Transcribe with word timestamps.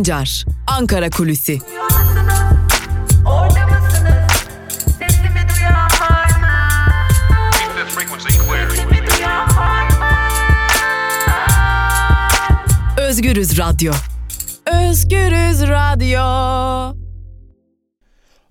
Sancar, 0.00 0.44
Ankara 0.66 1.10
Kulüsi. 1.10 1.58
Özgürüz 12.98 13.58
Radyo. 13.58 13.92
Özgürüz 14.66 15.62
Radyo. 15.68 16.20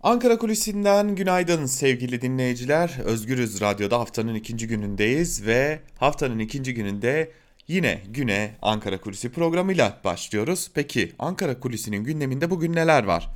Ankara 0.04 0.38
Kulisi'nden 0.38 1.16
günaydın 1.16 1.66
sevgili 1.66 2.22
dinleyiciler. 2.22 3.00
Özgürüz 3.04 3.62
Radyo'da 3.62 4.00
haftanın 4.00 4.36
ikinci 4.36 4.68
günündeyiz 4.68 5.46
ve 5.46 5.80
haftanın 5.98 6.40
ikinci 6.40 6.74
gününde 6.74 7.32
yine 7.70 8.02
güne 8.08 8.56
Ankara 8.62 9.02
Kulisi 9.02 9.32
programıyla 9.32 10.00
başlıyoruz. 10.04 10.72
Peki 10.74 11.14
Ankara 11.20 11.60
Kulisi'nin 11.60 12.04
gündeminde 12.04 12.50
bugün 12.50 12.74
neler 12.74 13.04
var? 13.04 13.30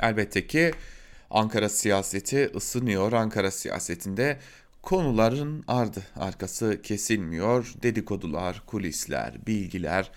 Elbette 0.00 0.46
ki 0.46 0.70
Ankara 1.30 1.68
siyaseti 1.68 2.50
ısınıyor. 2.56 3.12
Ankara 3.12 3.50
siyasetinde 3.50 4.38
konuların 4.82 5.64
ardı 5.68 6.02
arkası 6.16 6.82
kesilmiyor. 6.82 7.74
Dedikodular, 7.82 8.62
kulisler, 8.66 9.46
bilgiler 9.46 10.10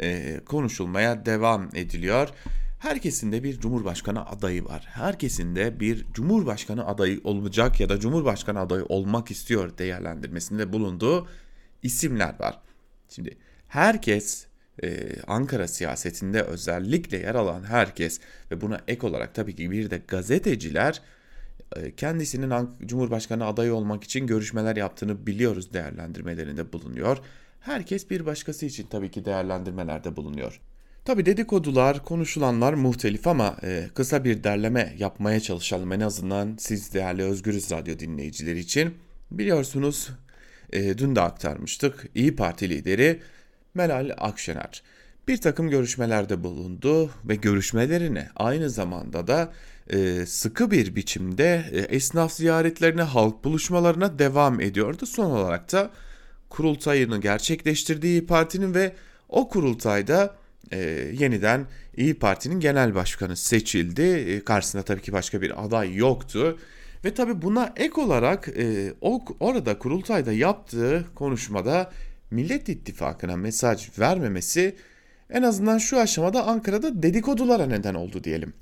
e, 0.00 0.40
konuşulmaya 0.46 1.26
devam 1.26 1.68
ediliyor. 1.74 2.28
Herkesin 2.80 3.32
de 3.32 3.42
bir 3.42 3.60
cumhurbaşkanı 3.60 4.26
adayı 4.26 4.64
var. 4.64 4.86
Herkesin 4.90 5.56
de 5.56 5.80
bir 5.80 6.06
cumhurbaşkanı 6.12 6.86
adayı 6.86 7.20
olacak 7.24 7.80
ya 7.80 7.88
da 7.88 8.00
cumhurbaşkanı 8.00 8.60
adayı 8.60 8.84
olmak 8.88 9.30
istiyor 9.30 9.78
değerlendirmesinde 9.78 10.72
bulunduğu 10.72 11.28
isimler 11.82 12.34
var. 12.40 12.63
Şimdi 13.14 13.36
herkes 13.68 14.46
e, 14.82 15.06
Ankara 15.26 15.68
siyasetinde 15.68 16.42
özellikle 16.42 17.18
yer 17.18 17.34
alan 17.34 17.64
herkes 17.64 18.20
ve 18.50 18.60
buna 18.60 18.80
ek 18.88 19.06
olarak 19.06 19.34
tabii 19.34 19.56
ki 19.56 19.70
bir 19.70 19.90
de 19.90 20.02
gazeteciler 20.08 21.02
e, 21.76 21.94
kendisinin 21.94 22.68
Cumhurbaşkanı 22.86 23.46
adayı 23.46 23.74
olmak 23.74 24.04
için 24.04 24.26
görüşmeler 24.26 24.76
yaptığını 24.76 25.26
biliyoruz 25.26 25.72
değerlendirmelerinde 25.72 26.72
bulunuyor. 26.72 27.18
Herkes 27.60 28.10
bir 28.10 28.26
başkası 28.26 28.66
için 28.66 28.86
tabii 28.90 29.10
ki 29.10 29.24
değerlendirmelerde 29.24 30.16
bulunuyor. 30.16 30.60
Tabi 31.04 31.26
dedikodular, 31.26 32.04
konuşulanlar 32.04 32.72
muhtelif 32.72 33.26
ama 33.26 33.56
e, 33.62 33.88
kısa 33.94 34.24
bir 34.24 34.44
derleme 34.44 34.94
yapmaya 34.98 35.40
çalışalım 35.40 35.92
en 35.92 36.00
azından 36.00 36.56
siz 36.58 36.94
değerli 36.94 37.22
Özgürüz 37.22 37.70
Radyo 37.70 37.98
dinleyicileri 37.98 38.58
için. 38.58 38.94
Biliyorsunuz 39.30 40.10
e, 40.72 40.98
dün 40.98 41.16
de 41.16 41.20
aktarmıştık 41.20 42.06
İyi 42.14 42.36
Parti 42.36 42.68
lideri 42.68 43.20
Meral 43.74 44.10
Akşener 44.18 44.82
bir 45.28 45.36
takım 45.36 45.70
görüşmelerde 45.70 46.44
bulundu 46.44 47.10
ve 47.24 47.34
görüşmelerine 47.34 48.28
aynı 48.36 48.70
zamanda 48.70 49.26
da 49.26 49.52
e, 49.92 50.26
sıkı 50.26 50.70
bir 50.70 50.96
biçimde 50.96 51.64
e, 51.72 51.78
esnaf 51.78 52.32
ziyaretlerine, 52.32 53.02
halk 53.02 53.44
buluşmalarına 53.44 54.18
devam 54.18 54.60
ediyordu. 54.60 55.06
Son 55.06 55.30
olarak 55.30 55.72
da 55.72 55.90
kurultayını 56.48 57.20
gerçekleştirdiği 57.20 58.26
partinin 58.26 58.74
ve 58.74 58.92
o 59.28 59.48
kurultayda 59.48 60.34
e, 60.72 60.78
yeniden 61.12 61.66
İyi 61.96 62.14
Parti'nin 62.14 62.60
genel 62.60 62.94
başkanı 62.94 63.36
seçildi. 63.36 64.02
E, 64.02 64.44
karşısında 64.44 64.82
tabii 64.82 65.02
ki 65.02 65.12
başka 65.12 65.42
bir 65.42 65.64
aday 65.64 65.94
yoktu. 65.94 66.58
Ve 67.04 67.14
tabii 67.14 67.42
buna 67.42 67.72
ek 67.76 68.00
olarak 68.00 68.48
e, 68.48 68.92
o 69.00 69.24
orada 69.40 69.78
kurultayda 69.78 70.32
yaptığı 70.32 71.04
konuşmada 71.14 71.90
Millet 72.30 72.68
İttifakı'na 72.68 73.36
mesaj 73.36 73.98
vermemesi 73.98 74.76
en 75.30 75.42
azından 75.42 75.78
şu 75.78 76.00
aşamada 76.00 76.46
Ankara'da 76.46 77.02
dedikodulara 77.02 77.66
neden 77.66 77.94
oldu 77.94 78.24
diyelim. 78.24 78.52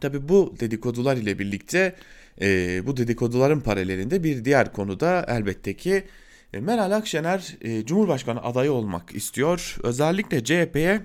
Tabi 0.00 0.28
bu 0.28 0.54
dedikodular 0.60 1.16
ile 1.16 1.38
birlikte 1.38 1.94
e, 2.40 2.82
bu 2.86 2.96
dedikoduların 2.96 3.60
paralelinde 3.60 4.24
bir 4.24 4.44
diğer 4.44 4.72
konu 4.72 5.00
da 5.00 5.26
elbette 5.28 5.76
ki 5.76 6.04
e, 6.52 6.60
Meral 6.60 6.90
Akşener 6.90 7.56
e, 7.60 7.84
Cumhurbaşkanı 7.84 8.42
adayı 8.42 8.72
olmak 8.72 9.14
istiyor. 9.14 9.76
Özellikle 9.82 10.44
CHP'ye 10.44 11.00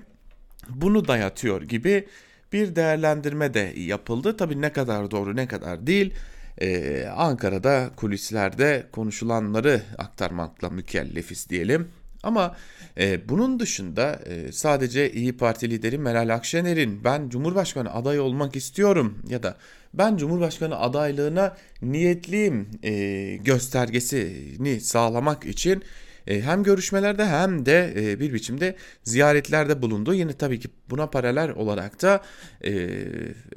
bunu 0.68 1.08
dayatıyor 1.08 1.62
gibi 1.62 2.06
bir 2.52 2.76
değerlendirme 2.76 3.54
de 3.54 3.72
yapıldı. 3.76 4.36
Tabi 4.36 4.60
ne 4.60 4.72
kadar 4.72 5.10
doğru 5.10 5.36
ne 5.36 5.48
kadar 5.48 5.86
değil 5.86 6.14
e, 6.60 7.04
Ankara'da 7.16 7.90
kulislerde 7.96 8.86
konuşulanları 8.92 9.82
aktarmakla 9.98 10.70
mükellefiz 10.70 11.50
diyelim. 11.50 11.88
Ama 12.22 12.56
e, 12.98 13.28
bunun 13.28 13.60
dışında 13.60 14.20
e, 14.26 14.52
sadece 14.52 15.12
İyi 15.12 15.36
Parti 15.36 15.70
lideri 15.70 15.98
Meral 15.98 16.34
Akşener'in 16.34 17.04
ben 17.04 17.28
Cumhurbaşkanı 17.28 17.94
adayı 17.94 18.22
olmak 18.22 18.56
istiyorum 18.56 19.18
ya 19.28 19.42
da 19.42 19.56
ben 19.94 20.16
Cumhurbaşkanı 20.16 20.78
adaylığına 20.78 21.56
niyetliyim 21.82 22.68
e, 22.82 23.36
göstergesini 23.36 24.80
sağlamak 24.80 25.44
için 25.46 25.82
hem 26.26 26.62
görüşmelerde 26.62 27.26
hem 27.26 27.66
de 27.66 27.94
e, 27.96 28.20
bir 28.20 28.32
biçimde 28.32 28.76
ziyaretlerde 29.02 29.82
bulundu. 29.82 30.14
Yine 30.14 30.32
tabii 30.32 30.60
ki 30.60 30.68
buna 30.90 31.06
paralel 31.06 31.50
olarak 31.50 32.02
da 32.02 32.22
e, 32.64 32.98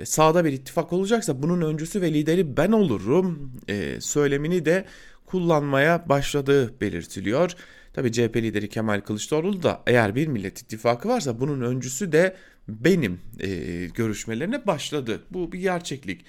sağda 0.03 0.45
bir 0.45 0.53
ittifak 0.53 0.93
olacaksa 0.93 1.41
bunun 1.41 1.61
öncüsü 1.61 2.01
ve 2.01 2.13
lideri 2.13 2.57
ben 2.57 2.71
olurum 2.71 3.51
e, 3.67 4.01
söylemini 4.01 4.65
de 4.65 4.85
kullanmaya 5.25 6.09
başladığı 6.09 6.81
belirtiliyor. 6.81 7.51
Tabii 7.93 8.11
CHP 8.11 8.35
lideri 8.35 8.69
Kemal 8.69 9.01
Kılıçdaroğlu 9.01 9.63
da 9.63 9.83
eğer 9.87 10.15
bir 10.15 10.27
Millet 10.27 10.61
İttifakı 10.61 11.09
varsa 11.09 11.39
bunun 11.39 11.61
öncüsü 11.61 12.11
de 12.11 12.35
benim 12.67 13.19
e, 13.39 13.49
görüşmelerine 13.85 14.67
başladı. 14.67 15.23
Bu 15.31 15.51
bir 15.51 15.59
gerçeklik. 15.59 16.25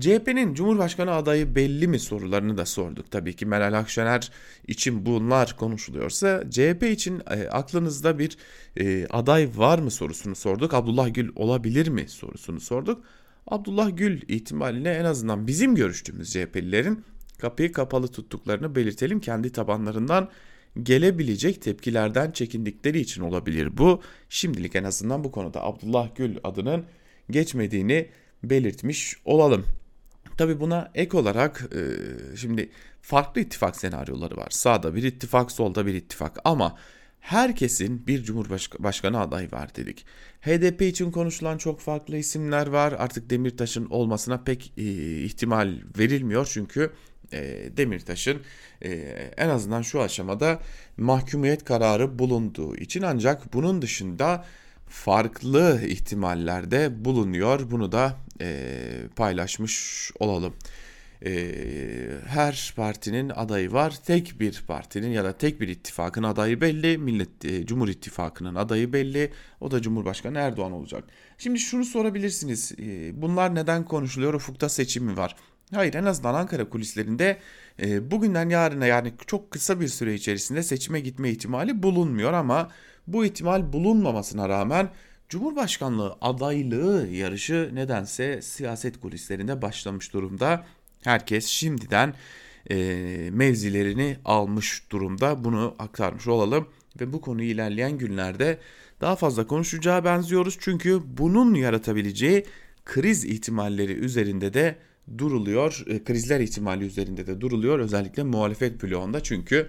CHP'nin 0.00 0.54
Cumhurbaşkanı 0.54 1.12
adayı 1.12 1.54
belli 1.54 1.88
mi 1.88 1.98
sorularını 1.98 2.56
da 2.58 2.66
sorduk. 2.66 3.10
Tabii 3.10 3.36
ki 3.36 3.46
Meral 3.46 3.78
Akşener 3.78 4.30
için 4.66 5.06
bunlar 5.06 5.56
konuşuluyorsa 5.56 6.44
CHP 6.50 6.82
için 6.82 7.22
e, 7.30 7.48
aklınızda 7.48 8.18
bir 8.18 8.36
e, 8.76 9.06
aday 9.06 9.48
var 9.56 9.78
mı 9.78 9.90
sorusunu 9.90 10.34
sorduk. 10.34 10.74
Abdullah 10.74 11.14
Gül 11.14 11.30
olabilir 11.36 11.88
mi 11.88 12.08
sorusunu 12.08 12.60
sorduk. 12.60 13.04
Abdullah 13.46 13.96
Gül 13.96 14.22
ihtimaline 14.28 14.90
en 14.90 15.04
azından 15.04 15.46
bizim 15.46 15.74
görüştüğümüz 15.74 16.32
CHP'lilerin 16.32 17.04
kapıyı 17.38 17.72
kapalı 17.72 18.08
tuttuklarını 18.08 18.74
belirtelim. 18.74 19.20
Kendi 19.20 19.52
tabanlarından 19.52 20.28
gelebilecek 20.82 21.62
tepkilerden 21.62 22.30
çekindikleri 22.30 23.00
için 23.00 23.22
olabilir 23.22 23.78
bu. 23.78 24.02
Şimdilik 24.28 24.76
en 24.76 24.84
azından 24.84 25.24
bu 25.24 25.30
konuda 25.32 25.64
Abdullah 25.64 26.08
Gül 26.16 26.36
adının 26.44 26.84
geçmediğini 27.30 28.08
belirtmiş 28.42 29.16
olalım. 29.24 29.64
Tabi 30.38 30.60
buna 30.60 30.90
ek 30.94 31.16
olarak 31.16 31.70
e, 31.74 31.80
şimdi 32.36 32.70
farklı 33.02 33.40
ittifak 33.40 33.76
senaryoları 33.76 34.36
var. 34.36 34.48
Sağda 34.50 34.94
bir 34.94 35.02
ittifak, 35.02 35.52
solda 35.52 35.86
bir 35.86 35.94
ittifak 35.94 36.38
ama 36.44 36.76
herkesin 37.20 38.06
bir 38.06 38.22
cumhurbaşkanı 38.22 39.20
adayı 39.20 39.50
var 39.52 39.74
dedik. 39.76 40.06
HDP 40.40 40.82
için 40.82 41.10
konuşulan 41.10 41.58
çok 41.58 41.80
farklı 41.80 42.16
isimler 42.16 42.66
var. 42.66 42.94
Artık 42.98 43.30
Demirtaş'ın 43.30 43.86
olmasına 43.86 44.42
pek 44.42 44.72
e, 44.76 44.82
ihtimal 45.22 45.74
verilmiyor 45.98 46.48
çünkü 46.52 46.92
e, 47.32 47.70
Demirtaş'ın 47.76 48.40
e, 48.82 48.90
en 49.36 49.48
azından 49.48 49.82
şu 49.82 50.02
aşamada 50.02 50.60
mahkumiyet 50.96 51.64
kararı 51.64 52.18
bulunduğu 52.18 52.76
için 52.76 53.02
ancak 53.02 53.52
bunun 53.52 53.82
dışında 53.82 54.44
farklı 54.88 55.80
ihtimallerde 55.86 57.04
bulunuyor. 57.04 57.70
Bunu 57.70 57.92
da 57.92 58.16
e, 58.40 58.80
paylaşmış 59.16 60.10
olalım. 60.18 60.54
E, 61.24 61.54
her 62.26 62.72
partinin 62.76 63.28
adayı 63.28 63.72
var. 63.72 63.94
Tek 64.06 64.40
bir 64.40 64.64
partinin 64.66 65.10
ya 65.10 65.24
da 65.24 65.32
tek 65.38 65.60
bir 65.60 65.68
ittifakın 65.68 66.22
adayı 66.22 66.60
belli. 66.60 66.98
Millet 66.98 67.44
e, 67.44 67.66
Cumhur 67.66 67.88
İttifakı'nın 67.88 68.54
adayı 68.54 68.92
belli. 68.92 69.32
O 69.60 69.70
da 69.70 69.82
Cumhurbaşkanı 69.82 70.38
Erdoğan 70.38 70.72
olacak. 70.72 71.04
Şimdi 71.38 71.58
şunu 71.58 71.84
sorabilirsiniz. 71.84 72.72
E, 72.78 73.22
bunlar 73.22 73.54
neden 73.54 73.84
konuşuluyor? 73.84 74.34
Ufukta 74.34 74.68
seçim 74.68 75.04
mi 75.04 75.16
var? 75.16 75.36
Hayır 75.74 75.94
en 75.94 76.04
azından 76.04 76.34
Ankara 76.34 76.68
kulislerinde 76.68 77.38
e, 77.82 78.10
bugünden 78.10 78.48
yarına 78.48 78.86
yani 78.86 79.12
çok 79.26 79.50
kısa 79.50 79.80
bir 79.80 79.88
süre 79.88 80.14
içerisinde 80.14 80.62
seçime 80.62 81.00
gitme 81.00 81.30
ihtimali 81.30 81.82
bulunmuyor 81.82 82.32
ama 82.32 82.70
bu 83.06 83.24
ihtimal 83.24 83.72
bulunmamasına 83.72 84.48
rağmen 84.48 84.90
Cumhurbaşkanlığı 85.28 86.16
adaylığı 86.20 87.08
yarışı 87.08 87.70
nedense 87.74 88.42
siyaset 88.42 89.00
kulislerinde 89.00 89.62
başlamış 89.62 90.12
durumda. 90.12 90.66
Herkes 91.04 91.46
şimdiden 91.46 92.14
e, 92.70 92.76
mevzilerini 93.32 94.16
almış 94.24 94.82
durumda. 94.90 95.44
Bunu 95.44 95.74
aktarmış 95.78 96.28
olalım 96.28 96.68
ve 97.00 97.12
bu 97.12 97.20
konuyu 97.20 97.48
ilerleyen 97.48 97.98
günlerde 97.98 98.58
daha 99.00 99.16
fazla 99.16 99.46
konuşacağı 99.46 100.04
benziyoruz. 100.04 100.56
Çünkü 100.60 101.00
bunun 101.04 101.54
yaratabileceği 101.54 102.44
kriz 102.84 103.24
ihtimalleri 103.24 103.92
üzerinde 103.92 104.54
de 104.54 104.76
duruluyor. 105.18 105.84
E, 105.86 106.04
krizler 106.04 106.40
ihtimali 106.40 106.84
üzerinde 106.84 107.26
de 107.26 107.40
duruluyor. 107.40 107.78
Özellikle 107.78 108.22
muhalefet 108.22 108.82
bloğunda 108.82 109.22
çünkü 109.22 109.68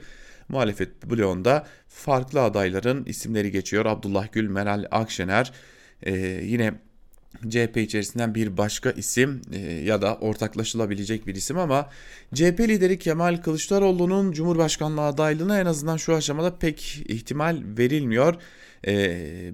muhalefet 0.50 1.06
bloğunda 1.10 1.68
farklı 1.88 2.42
adayların 2.42 3.06
isimleri 3.06 3.52
geçiyor. 3.52 3.86
Abdullah 3.86 4.32
Gül, 4.32 4.50
Meral 4.50 4.86
Akşener, 4.92 5.52
e, 6.04 6.14
yine 6.44 6.74
CHP 7.50 7.78
içerisinden 7.78 8.36
bir 8.36 8.58
başka 8.58 8.92
isim 8.92 9.42
e, 9.54 9.60
ya 9.60 10.02
da 10.02 10.16
ortaklaşılabilecek 10.16 11.28
bir 11.28 11.36
isim 11.36 11.58
ama 11.58 11.90
CHP 12.34 12.60
lideri 12.60 13.00
Kemal 13.00 13.38
Kılıçdaroğlu'nun 13.38 14.32
Cumhurbaşkanlığı 14.32 15.02
adaylığına 15.02 15.60
en 15.60 15.66
azından 15.66 15.98
şu 15.98 16.16
aşamada 16.16 16.58
pek 16.58 17.04
ihtimal 17.08 17.64
verilmiyor. 17.78 18.36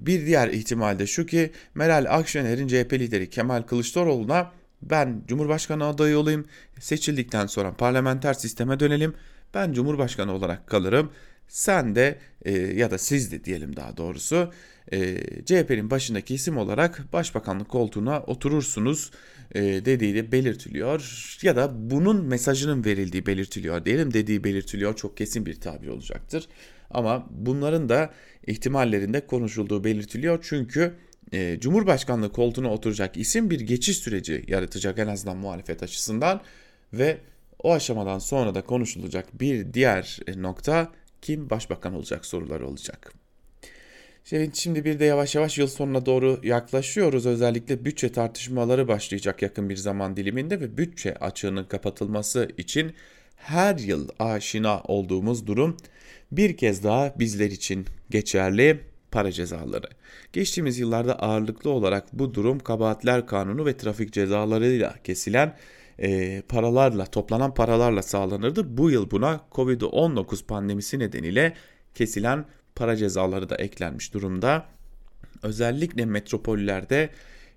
Bir 0.06 0.26
diğer 0.26 0.48
ihtimal 0.48 0.98
de 0.98 1.06
şu 1.06 1.26
ki 1.26 1.50
Meral 1.74 2.06
Akşener'in 2.08 2.68
CHP 2.68 2.92
lideri 2.92 3.30
Kemal 3.30 3.62
Kılıçdaroğlu'na 3.62 4.52
ben 4.82 5.22
Cumhurbaşkanı 5.28 5.84
adayı 5.84 6.18
olayım. 6.18 6.44
Seçildikten 6.80 7.46
sonra 7.46 7.72
parlamenter 7.76 8.34
sisteme 8.34 8.80
dönelim. 8.80 9.14
Ben 9.54 9.72
Cumhurbaşkanı 9.72 10.32
olarak 10.32 10.66
kalırım. 10.66 11.10
Sen 11.48 11.94
de 11.94 12.18
e, 12.44 12.52
ya 12.52 12.90
da 12.90 12.98
siz 12.98 13.32
de 13.32 13.44
diyelim 13.44 13.76
daha 13.76 13.96
doğrusu 13.96 14.52
e, 14.92 15.16
CHP'nin 15.44 15.90
başındaki 15.90 16.34
isim 16.34 16.56
olarak 16.56 17.12
başbakanlık 17.12 17.68
koltuğuna 17.68 18.20
oturursunuz 18.20 19.10
e, 19.54 19.62
dediği 19.62 20.14
de 20.14 20.32
belirtiliyor. 20.32 21.36
Ya 21.42 21.56
da 21.56 21.90
bunun 21.90 22.24
mesajının 22.24 22.84
verildiği 22.84 23.26
belirtiliyor 23.26 23.84
diyelim. 23.84 24.14
Dediği 24.14 24.44
belirtiliyor. 24.44 24.96
Çok 24.96 25.16
kesin 25.16 25.46
bir 25.46 25.60
tabir 25.60 25.88
olacaktır. 25.88 26.48
Ama 26.90 27.26
bunların 27.30 27.88
da 27.88 28.10
ihtimallerinde 28.46 29.26
konuşulduğu 29.26 29.84
belirtiliyor. 29.84 30.38
Çünkü 30.48 30.94
e, 31.32 31.60
Cumhurbaşkanlığı 31.60 32.32
koltuğuna 32.32 32.72
oturacak 32.72 33.16
isim 33.16 33.50
bir 33.50 33.60
geçiş 33.60 33.96
süreci 33.96 34.44
yaratacak 34.48 34.98
en 34.98 35.06
azından 35.06 35.36
muhalefet 35.36 35.82
açısından 35.82 36.40
ve 36.92 37.18
o 37.62 37.72
aşamadan 37.72 38.18
sonra 38.18 38.54
da 38.54 38.62
konuşulacak 38.62 39.40
bir 39.40 39.74
diğer 39.74 40.20
nokta 40.36 40.92
kim 41.22 41.50
başbakan 41.50 41.94
olacak 41.94 42.26
soruları 42.26 42.68
olacak. 42.68 43.12
Şimdi 44.52 44.84
bir 44.84 44.98
de 44.98 45.04
yavaş 45.04 45.34
yavaş 45.34 45.58
yıl 45.58 45.66
sonuna 45.66 46.06
doğru 46.06 46.40
yaklaşıyoruz. 46.42 47.26
Özellikle 47.26 47.84
bütçe 47.84 48.12
tartışmaları 48.12 48.88
başlayacak 48.88 49.42
yakın 49.42 49.70
bir 49.70 49.76
zaman 49.76 50.16
diliminde 50.16 50.60
ve 50.60 50.78
bütçe 50.78 51.14
açığının 51.14 51.64
kapatılması 51.64 52.48
için 52.58 52.94
her 53.36 53.78
yıl 53.78 54.08
aşina 54.18 54.80
olduğumuz 54.80 55.46
durum 55.46 55.76
bir 56.32 56.56
kez 56.56 56.84
daha 56.84 57.14
bizler 57.18 57.50
için 57.50 57.86
geçerli 58.10 58.80
para 59.16 59.32
cezaları. 59.32 59.88
Geçtiğimiz 60.32 60.78
yıllarda 60.78 61.18
ağırlıklı 61.18 61.70
olarak 61.70 62.12
bu 62.12 62.34
durum 62.34 62.58
kabahatler 62.58 63.26
kanunu 63.26 63.66
ve 63.66 63.76
trafik 63.76 64.12
cezalarıyla 64.12 64.94
kesilen 65.04 65.56
e, 65.98 66.42
paralarla 66.48 67.06
toplanan 67.06 67.54
paralarla 67.54 68.02
sağlanırdı. 68.02 68.76
Bu 68.76 68.90
yıl 68.90 69.10
buna 69.10 69.40
Covid-19 69.52 70.46
pandemisi 70.46 70.98
nedeniyle 70.98 71.54
kesilen 71.94 72.44
para 72.74 72.96
cezaları 72.96 73.48
da 73.48 73.56
eklenmiş 73.56 74.14
durumda. 74.14 74.66
Özellikle 75.42 76.04
metropollerde 76.04 77.10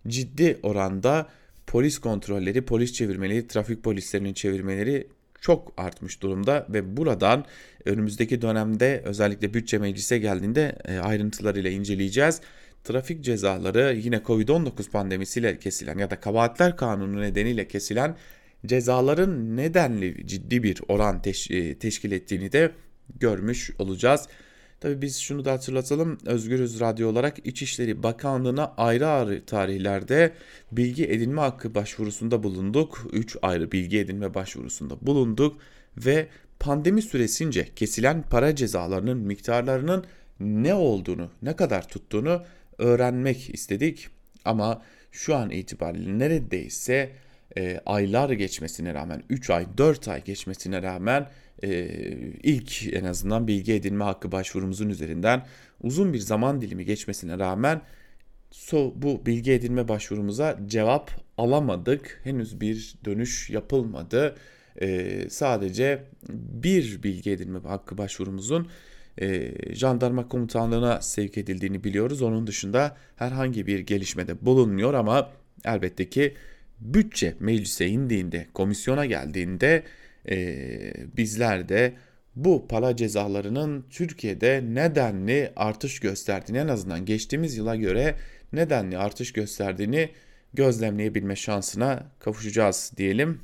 ciddi 0.07 0.59
oranda 0.63 1.27
polis 1.67 1.99
kontrolleri, 1.99 2.65
polis 2.65 2.93
çevirmeleri, 2.93 3.47
trafik 3.47 3.83
polislerinin 3.83 4.33
çevirmeleri 4.33 5.07
çok 5.41 5.73
artmış 5.77 6.21
durumda 6.21 6.65
ve 6.69 6.97
buradan 6.97 7.45
önümüzdeki 7.85 8.41
dönemde 8.41 9.01
özellikle 9.05 9.53
bütçe 9.53 9.77
meclise 9.77 10.17
geldiğinde 10.17 10.75
e, 10.85 10.97
ayrıntılarıyla 10.97 11.69
inceleyeceğiz. 11.69 12.41
Trafik 12.83 13.23
cezaları 13.23 13.95
yine 13.95 14.15
Covid-19 14.15 14.89
pandemisiyle 14.91 15.59
kesilen 15.59 15.97
ya 15.97 16.09
da 16.09 16.19
kabahatler 16.19 16.77
kanunu 16.77 17.21
nedeniyle 17.21 17.67
kesilen 17.67 18.15
cezaların 18.65 19.57
nedenli 19.57 20.27
ciddi 20.27 20.63
bir 20.63 20.81
oran 20.87 21.21
teş 21.21 21.51
e, 21.51 21.79
teşkil 21.79 22.11
ettiğini 22.11 22.51
de 22.51 22.71
görmüş 23.19 23.71
olacağız. 23.79 24.27
Tabi 24.79 25.01
biz 25.01 25.17
şunu 25.19 25.45
da 25.45 25.51
hatırlatalım. 25.51 26.17
Özgürüz 26.25 26.79
Radyo 26.79 27.09
olarak 27.09 27.47
İçişleri 27.47 28.03
Bakanlığı'na 28.03 28.73
ayrı 28.77 29.07
ayrı 29.07 29.45
tarihlerde 29.45 30.33
bilgi 30.71 31.05
edinme 31.05 31.41
hakkı 31.41 31.75
başvurusunda 31.75 32.43
bulunduk. 32.43 33.07
3 33.13 33.37
ayrı 33.41 33.71
bilgi 33.71 33.99
edinme 33.99 34.33
başvurusunda 34.33 34.95
bulunduk 35.01 35.57
ve 35.97 36.27
pandemi 36.59 37.01
süresince 37.01 37.67
kesilen 37.75 38.23
para 38.29 38.55
cezalarının 38.55 39.17
miktarlarının 39.17 40.05
ne 40.39 40.73
olduğunu, 40.73 41.29
ne 41.41 41.55
kadar 41.55 41.87
tuttuğunu 41.87 42.43
öğrenmek 42.77 43.53
istedik. 43.53 44.07
Ama 44.45 44.81
şu 45.11 45.35
an 45.35 45.49
itibariyle 45.49 46.19
neredeyse 46.19 47.11
e, 47.59 47.81
aylar 47.85 48.29
geçmesine 48.29 48.93
rağmen 48.93 49.23
3 49.29 49.49
ay 49.49 49.65
4 49.77 50.07
ay 50.07 50.23
geçmesine 50.23 50.81
rağmen 50.81 51.29
e, 51.63 51.87
ilk 52.43 52.93
en 52.93 53.03
azından 53.03 53.47
bilgi 53.47 53.73
edinme 53.73 54.03
hakkı 54.03 54.31
başvurumuzun 54.31 54.89
üzerinden 54.89 55.45
uzun 55.81 56.13
bir 56.13 56.19
zaman 56.19 56.61
dilimi 56.61 56.85
geçmesine 56.85 57.39
rağmen 57.39 57.81
so, 58.51 58.93
bu 58.95 59.25
bilgi 59.25 59.51
edinme 59.51 59.87
başvurumuza 59.87 60.59
cevap 60.67 61.11
alamadık. 61.37 62.21
Henüz 62.23 62.61
bir 62.61 62.95
dönüş 63.05 63.49
yapılmadı. 63.49 64.35
E, 64.81 65.29
sadece 65.29 66.03
bir 66.29 67.03
bilgi 67.03 67.31
edinme 67.31 67.59
hakkı 67.59 67.97
başvurumuzun 67.97 68.69
e, 69.21 69.51
jandarma 69.75 70.27
komutanlığına 70.27 71.01
sevk 71.01 71.37
edildiğini 71.37 71.83
biliyoruz. 71.83 72.21
Onun 72.21 72.47
dışında 72.47 72.97
herhangi 73.15 73.67
bir 73.67 73.79
gelişmede 73.79 74.45
bulunmuyor 74.45 74.93
ama 74.93 75.31
elbette 75.65 76.09
ki 76.09 76.33
bütçe 76.81 77.35
meclise 77.39 77.87
indiğinde, 77.87 78.47
komisyona 78.53 79.05
geldiğinde 79.05 79.83
e, 80.29 80.93
bizler 81.17 81.69
de 81.69 81.93
bu 82.35 82.67
para 82.67 82.95
cezalarının 82.95 83.85
Türkiye'de 83.89 84.63
nedenli 84.73 85.51
artış 85.55 85.99
gösterdiğini 85.99 86.57
en 86.57 86.67
azından 86.67 87.05
geçtiğimiz 87.05 87.57
yıla 87.57 87.75
göre 87.75 88.15
nedenli 88.53 88.97
artış 88.97 89.33
gösterdiğini 89.33 90.09
gözlemleyebilme 90.53 91.35
şansına 91.35 92.11
kavuşacağız 92.19 92.91
diyelim. 92.97 93.41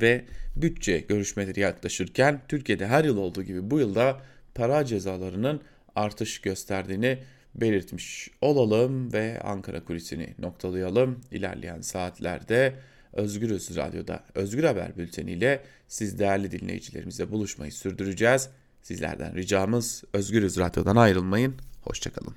Ve 0.00 0.24
bütçe 0.56 0.98
görüşmeleri 0.98 1.60
yaklaşırken 1.60 2.40
Türkiye'de 2.48 2.86
her 2.86 3.04
yıl 3.04 3.16
olduğu 3.16 3.42
gibi 3.42 3.70
bu 3.70 3.78
yılda 3.78 4.20
para 4.54 4.84
cezalarının 4.84 5.60
artış 5.94 6.40
gösterdiğini 6.40 7.18
belirtmiş 7.54 8.30
olalım 8.40 9.12
ve 9.12 9.40
Ankara 9.44 9.84
kulisini 9.84 10.34
noktalayalım. 10.38 11.20
İlerleyen 11.30 11.80
saatlerde 11.80 12.74
Özgürüz 13.12 13.76
Radyo'da 13.76 14.24
Özgür 14.34 14.64
Haber 14.64 14.96
Bülteni 14.96 15.30
ile 15.30 15.64
siz 15.88 16.18
değerli 16.18 16.50
dinleyicilerimizle 16.50 17.30
buluşmayı 17.30 17.72
sürdüreceğiz. 17.72 18.48
Sizlerden 18.82 19.34
ricamız 19.34 20.04
Özgürüz 20.12 20.58
Radyo'dan 20.58 20.96
ayrılmayın. 20.96 21.54
Hoşçakalın. 21.82 22.34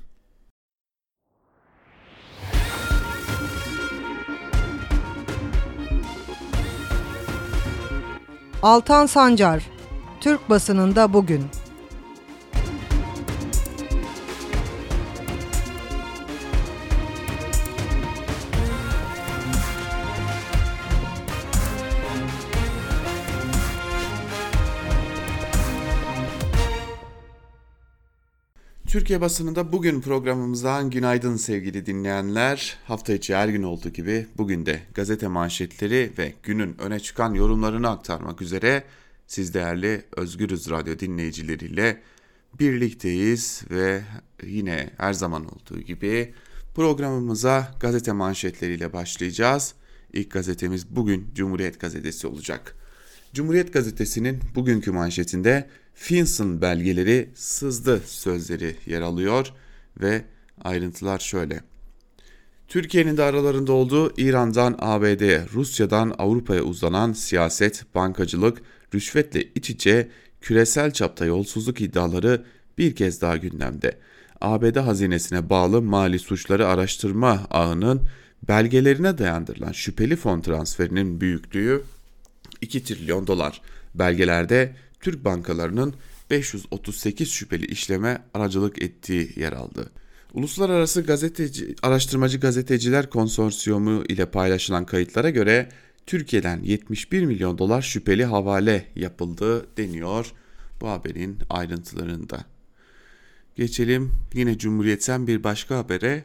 Altan 8.61 9.05
Sancar, 9.05 9.69
Türk 10.21 10.49
basınında 10.49 11.13
bugün. 11.13 11.45
Türkiye 28.95 29.21
basınında 29.21 29.71
bugün 29.71 30.01
programımızdan 30.01 30.89
günaydın 30.89 31.35
sevgili 31.35 31.85
dinleyenler. 31.85 32.77
Hafta 32.85 33.13
içi 33.13 33.35
her 33.35 33.47
gün 33.47 33.63
olduğu 33.63 33.89
gibi 33.89 34.27
bugün 34.37 34.65
de 34.65 34.81
gazete 34.93 35.27
manşetleri 35.27 36.11
ve 36.17 36.33
günün 36.43 36.81
öne 36.81 36.99
çıkan 36.99 37.33
yorumlarını 37.33 37.89
aktarmak 37.89 38.41
üzere 38.41 38.83
siz 39.27 39.53
değerli 39.53 40.05
Özgürüz 40.17 40.69
Radyo 40.69 40.99
dinleyicileriyle 40.99 42.01
birlikteyiz 42.59 43.63
ve 43.71 44.01
yine 44.43 44.89
her 44.97 45.13
zaman 45.13 45.45
olduğu 45.45 45.81
gibi 45.81 46.33
programımıza 46.75 47.75
gazete 47.79 48.11
manşetleriyle 48.11 48.93
başlayacağız. 48.93 49.73
İlk 50.13 50.31
gazetemiz 50.31 50.95
bugün 50.95 51.27
Cumhuriyet 51.33 51.79
Gazetesi 51.79 52.27
olacak. 52.27 52.75
Cumhuriyet 53.35 53.73
Gazetesi'nin 53.73 54.39
bugünkü 54.55 54.91
manşetinde 54.91 55.67
Finson 55.93 56.61
belgeleri 56.61 57.29
sızdı 57.35 58.01
sözleri 58.05 58.75
yer 58.85 59.01
alıyor 59.01 59.53
ve 60.01 60.21
ayrıntılar 60.63 61.19
şöyle. 61.19 61.59
Türkiye'nin 62.67 63.17
de 63.17 63.23
aralarında 63.23 63.73
olduğu 63.73 64.13
İran'dan 64.17 64.75
ABD'ye, 64.79 65.45
Rusya'dan 65.53 66.15
Avrupa'ya 66.17 66.61
uzanan 66.63 67.13
siyaset, 67.13 67.85
bankacılık, 67.95 68.61
rüşvetle 68.93 69.43
iç 69.55 69.69
içe 69.69 70.07
küresel 70.41 70.91
çapta 70.91 71.25
yolsuzluk 71.25 71.81
iddiaları 71.81 72.45
bir 72.77 72.95
kez 72.95 73.21
daha 73.21 73.37
gündemde. 73.37 73.97
ABD 74.41 74.77
hazinesine 74.77 75.49
bağlı 75.49 75.81
mali 75.81 76.19
suçları 76.19 76.67
araştırma 76.67 77.47
ağının 77.49 78.01
belgelerine 78.47 79.17
dayandırılan 79.17 79.71
şüpheli 79.71 80.15
fon 80.15 80.41
transferinin 80.41 81.21
büyüklüğü 81.21 81.83
2 82.61 82.83
trilyon 82.83 83.27
dolar. 83.27 83.61
Belgelerde 83.95 84.75
Türk 84.99 85.25
bankalarının 85.25 85.95
538 86.29 87.29
şüpheli 87.29 87.65
işleme 87.65 88.21
aracılık 88.33 88.81
ettiği 88.81 89.39
yer 89.39 89.53
aldı. 89.53 89.91
Uluslararası 90.33 91.01
Gazeteci, 91.01 91.75
Araştırmacı 91.81 92.39
Gazeteciler 92.39 93.09
Konsorsiyumu 93.09 94.03
ile 94.09 94.25
paylaşılan 94.25 94.85
kayıtlara 94.85 95.29
göre 95.29 95.69
Türkiye'den 96.05 96.63
71 96.63 97.25
milyon 97.25 97.57
dolar 97.57 97.81
şüpheli 97.81 98.25
havale 98.25 98.85
yapıldı 98.95 99.77
deniyor 99.77 100.31
bu 100.81 100.89
haberin 100.89 101.39
ayrıntılarında. 101.49 102.45
Geçelim 103.55 104.11
yine 104.33 104.57
Cumhuriyet'ten 104.57 105.27
bir 105.27 105.43
başka 105.43 105.77
habere. 105.77 106.23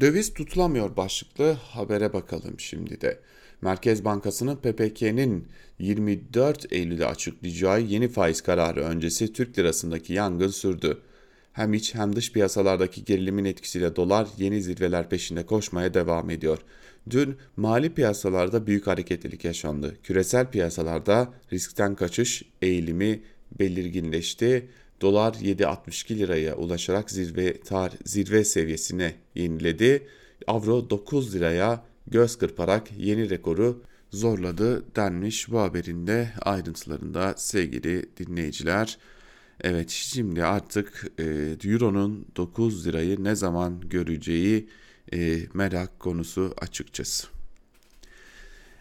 Döviz 0.00 0.34
tutulamıyor 0.34 0.96
başlıklı 0.96 1.52
habere 1.52 2.12
bakalım 2.12 2.60
şimdi 2.60 3.00
de. 3.00 3.20
Merkez 3.62 4.04
Bankası'nın 4.04 4.56
PPK'nin 4.56 5.48
24 5.78 6.72
Eylül'de 6.72 7.06
açıklayacağı 7.06 7.80
yeni 7.80 8.08
faiz 8.08 8.40
kararı 8.40 8.80
öncesi 8.80 9.32
Türk 9.32 9.58
lirasındaki 9.58 10.12
yangın 10.12 10.48
sürdü. 10.48 10.98
Hem 11.52 11.74
iç 11.74 11.94
hem 11.94 12.16
dış 12.16 12.32
piyasalardaki 12.32 13.04
gerilimin 13.04 13.44
etkisiyle 13.44 13.96
dolar 13.96 14.28
yeni 14.38 14.62
zirveler 14.62 15.08
peşinde 15.08 15.46
koşmaya 15.46 15.94
devam 15.94 16.30
ediyor. 16.30 16.58
Dün 17.10 17.36
mali 17.56 17.94
piyasalarda 17.94 18.66
büyük 18.66 18.86
hareketlilik 18.86 19.44
yaşandı. 19.44 19.96
Küresel 20.02 20.50
piyasalarda 20.50 21.34
riskten 21.52 21.94
kaçış 21.94 22.42
eğilimi 22.62 23.22
belirginleşti. 23.58 24.68
Dolar 25.00 25.32
7.62 25.32 26.18
liraya 26.18 26.56
ulaşarak 26.56 27.10
zirve 27.10 27.60
tar 27.60 27.92
zirve 28.04 28.44
seviyesine 28.44 29.14
yeniledi. 29.34 30.06
Avro 30.46 30.90
9 30.90 31.34
liraya 31.34 31.91
göz 32.12 32.38
kırparak 32.38 32.88
yeni 32.98 33.30
rekoru 33.30 33.82
zorladı 34.10 34.96
denmiş 34.96 35.50
bu 35.50 35.60
haberinde 35.60 36.32
ayrıntılarında 36.42 37.34
sevgili 37.36 38.06
dinleyiciler. 38.16 38.98
Evet 39.60 39.90
şimdi 39.90 40.44
artık 40.44 41.06
e, 41.18 41.24
Euro'nun 41.64 42.26
9 42.36 42.86
lirayı 42.86 43.24
ne 43.24 43.34
zaman 43.34 43.80
göreceği 43.80 44.68
e, 45.12 45.38
merak 45.54 46.00
konusu 46.00 46.54
açıkçası. 46.60 47.26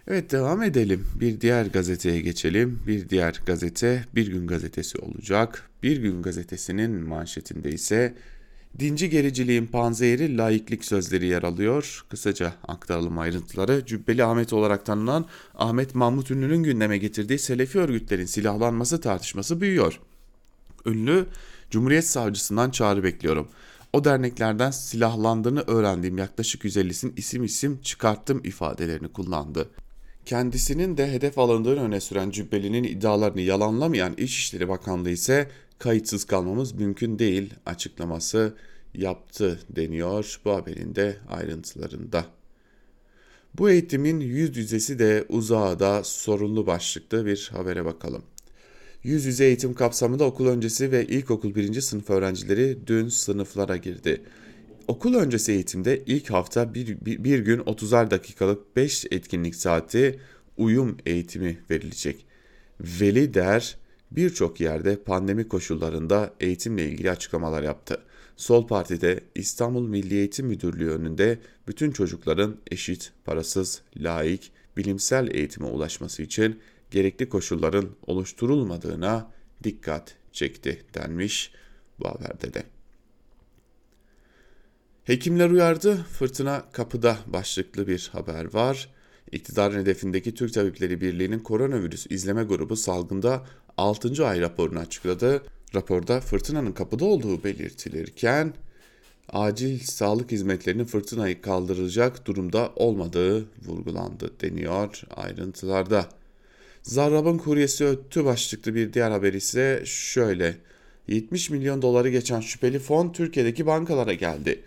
Evet 0.07 0.31
devam 0.31 0.63
edelim. 0.63 1.05
Bir 1.15 1.41
diğer 1.41 1.65
gazeteye 1.65 2.21
geçelim. 2.21 2.79
Bir 2.88 3.09
diğer 3.09 3.41
gazete 3.45 4.05
Bir 4.15 4.27
Gün 4.27 4.47
Gazetesi 4.47 4.97
olacak. 4.97 5.69
Bir 5.83 5.97
Gün 5.97 6.21
Gazetesi'nin 6.21 6.91
manşetinde 6.91 7.69
ise 7.69 8.13
Dinci 8.79 9.09
gericiliğin 9.09 9.65
panzehiri 9.65 10.37
laiklik 10.37 10.85
sözleri 10.85 11.25
yer 11.27 11.43
alıyor. 11.43 12.05
Kısaca 12.09 12.53
aktaralım 12.67 13.17
ayrıntıları. 13.19 13.85
Cübbeli 13.85 14.23
Ahmet 14.23 14.53
olarak 14.53 14.85
tanınan 14.85 15.25
Ahmet 15.55 15.95
Mahmut 15.95 16.31
Ünlü'nün 16.31 16.63
gündeme 16.63 16.97
getirdiği 16.97 17.39
Selefi 17.39 17.79
örgütlerin 17.79 18.25
silahlanması 18.25 19.01
tartışması 19.01 19.61
büyüyor. 19.61 19.99
Ünlü, 20.85 21.25
Cumhuriyet 21.69 22.07
Savcısından 22.07 22.69
çağrı 22.69 23.03
bekliyorum. 23.03 23.47
O 23.93 24.03
derneklerden 24.03 24.71
silahlandığını 24.71 25.61
öğrendiğim 25.61 26.17
yaklaşık 26.17 26.63
150'sin 26.63 27.13
isim 27.17 27.43
isim 27.43 27.81
çıkarttım 27.81 28.41
ifadelerini 28.43 29.07
kullandı. 29.07 29.69
Kendisinin 30.25 30.97
de 30.97 31.11
hedef 31.11 31.39
alındığını 31.39 31.83
öne 31.83 31.99
süren 31.99 32.29
Cübbeli'nin 32.29 32.83
iddialarını 32.83 33.41
yalanlamayan 33.41 34.13
İçişleri 34.17 34.69
Bakanlığı 34.69 35.09
ise 35.09 35.49
kayıtsız 35.81 36.23
kalmamız 36.23 36.73
mümkün 36.73 37.19
değil 37.19 37.53
açıklaması 37.65 38.53
yaptı 38.93 39.59
deniyor 39.69 40.41
bu 40.45 40.51
haberin 40.51 40.95
de 40.95 41.17
ayrıntılarında. 41.29 42.25
Bu 43.57 43.69
eğitimin 43.69 44.19
yüz 44.19 44.57
yüzesi 44.57 45.00
de 45.00 45.25
uzağa 45.29 46.03
sorunlu 46.03 46.67
başlıklı 46.67 47.25
bir 47.25 47.50
habere 47.53 47.85
bakalım. 47.85 48.23
Yüz 49.03 49.25
yüze 49.25 49.45
eğitim 49.45 49.73
kapsamında 49.73 50.23
okul 50.23 50.47
öncesi 50.47 50.91
ve 50.91 51.05
ilkokul 51.05 51.55
birinci 51.55 51.81
sınıf 51.81 52.09
öğrencileri 52.09 52.77
dün 52.88 53.07
sınıflara 53.07 53.77
girdi. 53.77 54.21
Okul 54.88 55.15
öncesi 55.15 55.51
eğitimde 55.51 56.03
ilk 56.05 56.29
hafta 56.29 56.73
bir, 56.73 57.05
bir, 57.05 57.23
bir 57.23 57.39
gün 57.39 57.59
30'ar 57.59 58.11
dakikalık 58.11 58.75
5 58.75 59.05
etkinlik 59.11 59.55
saati 59.55 60.19
uyum 60.57 60.97
eğitimi 61.05 61.59
verilecek. 61.69 62.25
Veli 62.79 63.33
der 63.33 63.80
birçok 64.11 64.61
yerde 64.61 65.03
pandemi 65.03 65.47
koşullarında 65.47 66.33
eğitimle 66.39 66.85
ilgili 66.85 67.11
açıklamalar 67.11 67.63
yaptı. 67.63 68.01
Sol 68.37 68.67
Parti'de 68.67 69.19
İstanbul 69.35 69.87
Milli 69.87 70.15
Eğitim 70.15 70.47
Müdürlüğü 70.47 70.89
önünde 70.89 71.39
bütün 71.67 71.91
çocukların 71.91 72.57
eşit, 72.71 73.11
parasız, 73.25 73.81
laik, 73.97 74.51
bilimsel 74.77 75.27
eğitime 75.27 75.67
ulaşması 75.67 76.23
için 76.23 76.59
gerekli 76.91 77.29
koşulların 77.29 77.89
oluşturulmadığına 78.07 79.31
dikkat 79.63 80.15
çekti 80.31 80.85
denmiş 80.93 81.51
bu 81.99 82.07
haberde 82.07 82.53
de. 82.53 82.63
Hekimler 85.03 85.49
uyardı, 85.49 85.95
fırtına 85.95 86.65
kapıda 86.71 87.17
başlıklı 87.27 87.87
bir 87.87 88.09
haber 88.13 88.53
var. 88.53 88.89
İktidarın 89.31 89.79
hedefindeki 89.79 90.33
Türk 90.33 90.53
Tabipleri 90.53 91.01
Birliği'nin 91.01 91.39
koronavirüs 91.39 92.07
izleme 92.09 92.43
grubu 92.43 92.75
salgında 92.75 93.45
6. 93.81 94.27
ay 94.27 94.41
raporunu 94.41 94.79
açıkladı. 94.79 95.43
Raporda 95.75 96.19
fırtınanın 96.19 96.71
kapıda 96.71 97.05
olduğu 97.05 97.43
belirtilirken 97.43 98.53
acil 99.29 99.79
sağlık 99.79 100.31
hizmetlerinin 100.31 100.85
fırtınayı 100.85 101.41
kaldıracak 101.41 102.27
durumda 102.27 102.71
olmadığı 102.75 103.45
vurgulandı 103.65 104.31
deniyor 104.41 105.01
ayrıntılarda. 105.15 106.09
Zarrab'ın 106.83 107.38
kuryesi 107.38 107.85
öttü 107.85 108.25
başlıklı 108.25 108.75
bir 108.75 108.93
diğer 108.93 109.11
haber 109.11 109.33
ise 109.33 109.83
şöyle. 109.85 110.57
70 111.07 111.50
milyon 111.50 111.81
doları 111.81 112.09
geçen 112.09 112.39
şüpheli 112.39 112.79
fon 112.79 113.11
Türkiye'deki 113.11 113.65
bankalara 113.65 114.13
geldi. 114.13 114.63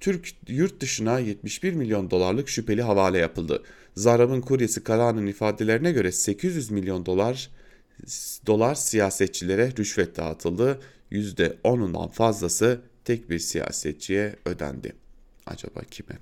Türk 0.00 0.28
yurt 0.48 0.80
dışına 0.80 1.18
71 1.18 1.72
milyon 1.72 2.10
dolarlık 2.10 2.48
şüpheli 2.48 2.82
havale 2.82 3.18
yapıldı. 3.18 3.62
Zarrab'ın 3.94 4.40
kuryesi 4.40 4.84
Karahan'ın 4.84 5.26
ifadelerine 5.26 5.92
göre 5.92 6.12
800 6.12 6.70
milyon 6.70 7.06
dolar 7.06 7.50
dolar 8.46 8.74
siyasetçilere 8.74 9.72
rüşvet 9.78 10.16
dağıtıldı. 10.16 10.80
%10'undan 11.12 12.08
fazlası 12.10 12.80
tek 13.04 13.30
bir 13.30 13.38
siyasetçiye 13.38 14.36
ödendi. 14.44 14.92
Acaba 15.46 15.80
kime? 15.90 16.18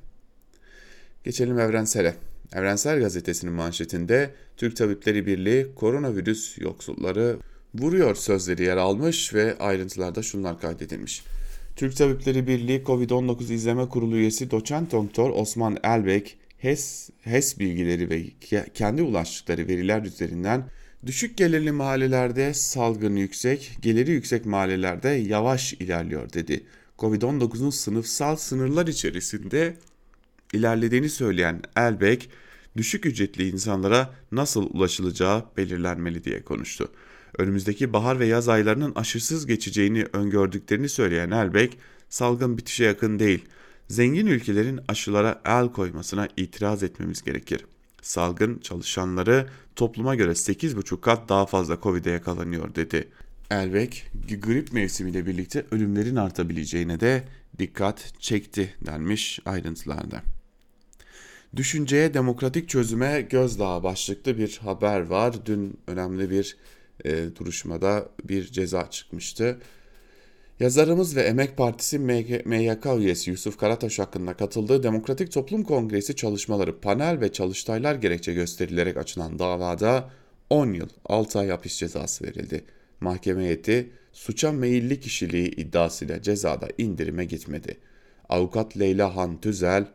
Geçelim 1.24 1.58
Evrensel'e. 1.58 2.14
Evrensel 2.52 3.00
Gazetesi'nin 3.00 3.52
manşetinde 3.52 4.30
Türk 4.56 4.76
Tabipleri 4.76 5.26
Birliği 5.26 5.74
koronavirüs 5.74 6.58
yoksulları 6.58 7.38
vuruyor 7.74 8.14
sözleri 8.14 8.62
yer 8.62 8.76
almış 8.76 9.34
ve 9.34 9.58
ayrıntılarda 9.58 10.22
şunlar 10.22 10.60
kaydedilmiş. 10.60 11.24
Türk 11.76 11.96
Tabipleri 11.96 12.46
Birliği 12.46 12.82
COVID-19 12.82 13.52
İzleme 13.52 13.88
Kurulu 13.88 14.16
üyesi 14.16 14.50
doçent 14.50 14.92
doktor 14.92 15.30
Osman 15.30 15.78
Elbek, 15.84 16.38
HES, 16.58 17.10
HES 17.20 17.58
bilgileri 17.58 18.10
ve 18.10 18.24
kendi 18.74 19.02
ulaştıkları 19.02 19.68
veriler 19.68 20.02
üzerinden 20.02 20.64
düşük 21.06 21.36
gelirli 21.36 21.72
mahallelerde 21.72 22.54
salgın 22.54 23.16
yüksek, 23.16 23.78
geliri 23.82 24.10
yüksek 24.10 24.46
mahallelerde 24.46 25.08
yavaş 25.08 25.72
ilerliyor 25.72 26.32
dedi. 26.32 26.64
Covid-19'un 26.98 27.70
sınıfsal 27.70 28.36
sınırlar 28.36 28.86
içerisinde 28.86 29.76
ilerlediğini 30.52 31.08
söyleyen 31.08 31.62
Elbek, 31.76 32.30
düşük 32.76 33.06
ücretli 33.06 33.48
insanlara 33.48 34.14
nasıl 34.32 34.70
ulaşılacağı 34.70 35.44
belirlenmeli 35.56 36.24
diye 36.24 36.42
konuştu. 36.42 36.92
Önümüzdeki 37.38 37.92
bahar 37.92 38.20
ve 38.20 38.26
yaz 38.26 38.48
aylarının 38.48 38.92
aşısız 38.94 39.46
geçeceğini 39.46 40.06
öngördüklerini 40.12 40.88
söyleyen 40.88 41.30
Elbek, 41.30 41.78
salgın 42.08 42.58
bitişe 42.58 42.84
yakın 42.84 43.18
değil, 43.18 43.44
zengin 43.88 44.26
ülkelerin 44.26 44.80
aşılara 44.88 45.42
el 45.44 45.68
koymasına 45.72 46.28
itiraz 46.36 46.82
etmemiz 46.82 47.22
gerekir. 47.22 47.64
Salgın 48.02 48.58
çalışanları 48.58 49.48
topluma 49.76 50.14
göre 50.14 50.30
8,5 50.30 51.00
kat 51.00 51.28
daha 51.28 51.46
fazla 51.46 51.78
Covid'e 51.82 52.10
yakalanıyor 52.10 52.74
dedi. 52.74 53.08
Elbek, 53.50 54.06
grip 54.42 54.72
mevsimiyle 54.72 55.26
birlikte 55.26 55.64
ölümlerin 55.70 56.16
artabileceğine 56.16 57.00
de 57.00 57.24
dikkat 57.58 58.12
çekti 58.20 58.74
denmiş 58.86 59.40
ayrıntılarda. 59.44 60.22
Düşünceye 61.56 62.14
demokratik 62.14 62.68
çözüme 62.68 63.20
gözdağı 63.20 63.82
başlıklı 63.82 64.38
bir 64.38 64.60
haber 64.62 65.00
var. 65.00 65.46
Dün 65.46 65.78
önemli 65.86 66.30
bir 66.30 66.56
e, 67.04 67.36
duruşmada 67.36 68.08
bir 68.24 68.44
ceza 68.44 68.90
çıkmıştı. 68.90 69.58
Yazarımız 70.60 71.16
ve 71.16 71.22
Emek 71.22 71.56
Partisi 71.56 71.98
MYK 72.44 72.86
üyesi 72.98 73.30
Yusuf 73.30 73.58
Karataş 73.58 73.98
hakkında 73.98 74.34
katıldığı 74.34 74.82
Demokratik 74.82 75.32
Toplum 75.32 75.62
Kongresi 75.62 76.16
çalışmaları 76.16 76.80
panel 76.80 77.20
ve 77.20 77.32
çalıştaylar 77.32 77.94
gerekçe 77.94 78.34
gösterilerek 78.34 78.96
açılan 78.96 79.38
davada 79.38 80.10
10 80.50 80.72
yıl 80.72 80.88
6 81.04 81.38
ay 81.38 81.48
hapis 81.48 81.76
cezası 81.76 82.24
verildi. 82.24 82.64
Mahkeme 83.00 83.44
heyeti 83.44 83.90
suça 84.12 84.52
meyilli 84.52 85.00
kişiliği 85.00 85.48
iddiasıyla 85.48 86.22
cezada 86.22 86.68
indirime 86.78 87.24
gitmedi. 87.24 87.76
Avukat 88.28 88.78
Leyla 88.78 89.16
Han 89.16 89.40
Tüzel, 89.40 89.86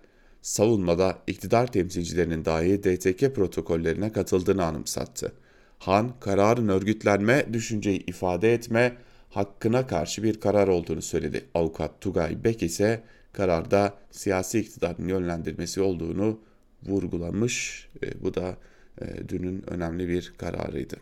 savunmada 0.41 1.17
iktidar 1.27 1.71
temsilcilerinin 1.71 2.45
dahi 2.45 2.83
DTK 2.83 3.35
protokollerine 3.35 4.11
katıldığını 4.11 4.65
anımsattı. 4.65 5.33
Han, 5.79 6.11
kararın 6.19 6.67
örgütlenme, 6.67 7.53
düşünceyi 7.53 8.05
ifade 8.05 8.53
etme, 8.53 8.97
hakkına 9.31 9.87
karşı 9.87 10.23
bir 10.23 10.39
karar 10.39 10.67
olduğunu 10.67 11.01
söyledi. 11.01 11.45
Avukat 11.53 12.01
Tugay 12.01 12.43
Bek 12.43 12.63
ise 12.63 13.03
kararda 13.33 13.97
siyasi 14.11 14.59
iktidarın 14.59 15.07
yönlendirmesi 15.07 15.81
olduğunu 15.81 16.39
vurgulamış. 16.83 17.87
E, 18.03 18.23
bu 18.23 18.33
da 18.33 18.57
e, 19.01 19.29
dünün 19.29 19.63
önemli 19.69 20.07
bir 20.07 20.33
kararıydı. 20.37 20.97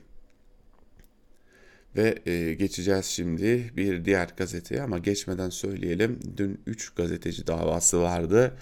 Ve 1.95 2.15
e, 2.25 2.53
geçeceğiz 2.53 3.05
şimdi 3.05 3.71
bir 3.77 4.05
diğer 4.05 4.29
gazeteye 4.37 4.81
ama 4.81 4.97
geçmeden 4.97 5.49
söyleyelim. 5.49 6.19
Dün 6.37 6.61
3 6.65 6.89
gazeteci 6.89 7.47
davası 7.47 8.01
vardı. 8.01 8.53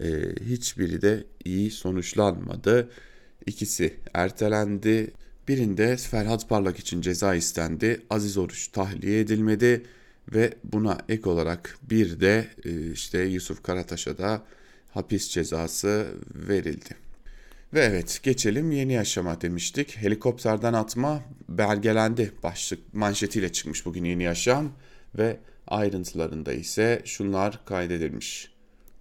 E, 0.00 0.06
hiçbiri 0.40 1.02
de 1.02 1.24
iyi 1.44 1.70
sonuçlanmadı. 1.70 2.90
İkisi 3.46 3.94
ertelendi. 4.14 5.12
Birinde 5.48 5.96
Ferhat 5.96 6.48
Parlak 6.48 6.78
için 6.78 7.00
ceza 7.00 7.34
istendi. 7.34 8.02
Aziz 8.10 8.38
Oruç 8.38 8.68
tahliye 8.68 9.20
edilmedi 9.20 9.82
ve 10.34 10.54
buna 10.64 10.98
ek 11.08 11.28
olarak 11.30 11.78
bir 11.82 12.20
de 12.20 12.48
e, 12.64 12.90
işte 12.90 13.18
Yusuf 13.18 13.62
Karataş'a 13.62 14.18
da 14.18 14.42
hapis 14.90 15.28
cezası 15.28 16.06
verildi. 16.34 16.96
Ve 17.74 17.80
evet 17.80 18.20
geçelim 18.22 18.72
yeni 18.72 18.92
yaşama 18.92 19.40
demiştik. 19.40 19.96
Helikopterden 19.96 20.72
atma 20.72 21.22
belgelendi 21.48 22.32
başlık 22.42 22.94
manşetiyle 22.94 23.52
çıkmış 23.52 23.86
bugün 23.86 24.04
yeni 24.04 24.22
yaşam 24.22 24.72
ve 25.18 25.36
ayrıntılarında 25.66 26.52
ise 26.52 27.02
şunlar 27.04 27.64
kaydedilmiş. 27.64 28.52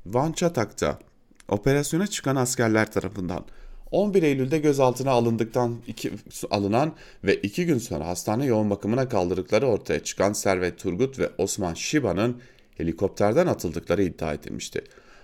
Van 0.06 0.32
Çatak'ta 0.32 1.00
operasyona 1.48 2.08
çıkan 2.08 2.36
askerler 2.36 2.92
tarafından 2.92 3.46
11 3.94 4.24
Eylül'de 4.24 4.60
gözaltına 4.60 5.12
alındıktan 5.12 5.78
iki, 5.88 6.12
alınan 6.52 6.94
ve 7.24 7.36
iki 7.36 7.66
gün 7.66 7.78
sonra 7.78 8.08
hastane 8.08 8.46
yoğun 8.46 8.70
bakımına 8.70 9.10
kaldırdıkları 9.10 9.68
ortaya 9.68 10.04
çıkan 10.04 10.34
Servet 10.34 10.78
Turgut 10.78 11.20
ve 11.20 11.30
Osman 11.38 11.74
Şiba'nın 11.74 12.42
helikopterden 12.78 13.48
atıldıkları 13.48 14.04
iddia 14.04 14.34
edilmişti. 14.34 14.82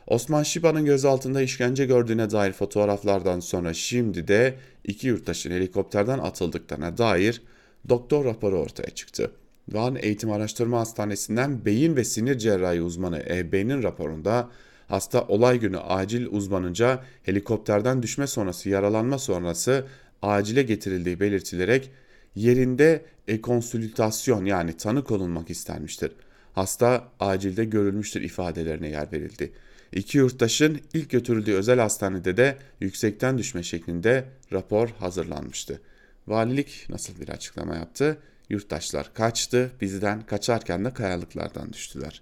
Osman 0.08 0.44
Şiba'nın 0.44 0.86
gözaltında 0.86 1.42
işkence 1.42 1.86
gördüğüne 1.86 2.32
dair 2.32 2.54
fotoğraflardan 2.54 3.40
sonra 3.40 3.74
şimdi 3.74 4.28
de 4.28 4.56
iki 4.84 5.08
yurttaşın 5.08 5.52
helikopterden 5.52 6.20
atıldıklarına 6.20 6.98
dair 6.98 7.42
doktor 7.90 8.26
raporu 8.26 8.60
ortaya 8.60 8.90
çıktı. 8.90 9.32
Van 9.70 9.98
Eğitim 10.02 10.32
Araştırma 10.32 10.80
Hastanesi'nden 10.80 11.66
beyin 11.66 11.96
ve 11.96 12.04
sinir 12.04 12.38
cerrahi 12.38 12.82
uzmanı 12.82 13.20
EB'nin 13.30 13.84
raporunda 13.84 14.50
hasta 14.90 15.22
olay 15.22 15.60
günü 15.60 15.78
acil 15.78 16.28
uzmanınca 16.32 17.04
helikopterden 17.24 18.04
düşme 18.04 18.28
sonrası 18.28 18.70
yaralanma 18.70 19.20
sonrası 19.20 19.86
acile 20.22 20.64
getirildiği 20.64 21.20
belirtilerek 21.20 21.92
yerinde 22.36 23.06
ekonsültasyon 23.28 24.46
yani 24.46 24.78
tanı 24.78 25.04
konulmak 25.04 25.50
istenmiştir. 25.50 26.12
Hasta 26.54 27.08
acilde 27.20 27.66
görülmüştür 27.66 28.22
ifadelerine 28.22 28.90
yer 28.90 29.12
verildi. 29.12 29.52
İki 29.94 30.18
yurttaşın 30.18 30.82
ilk 30.94 31.10
götürüldüğü 31.10 31.54
özel 31.54 31.80
hastanede 31.80 32.38
de 32.38 32.58
yüksekten 32.80 33.38
düşme 33.38 33.64
şeklinde 33.64 34.26
rapor 34.54 34.90
hazırlanmıştı. 34.90 35.82
Valilik 36.28 36.86
nasıl 36.90 37.22
bir 37.22 37.30
açıklama 37.30 37.76
yaptı? 37.76 38.18
Yurttaşlar 38.50 39.14
kaçtı, 39.14 39.72
bizden 39.82 40.22
kaçarken 40.22 40.86
de 40.86 40.94
kayalıklardan 40.94 41.74
düştüler. 41.74 42.22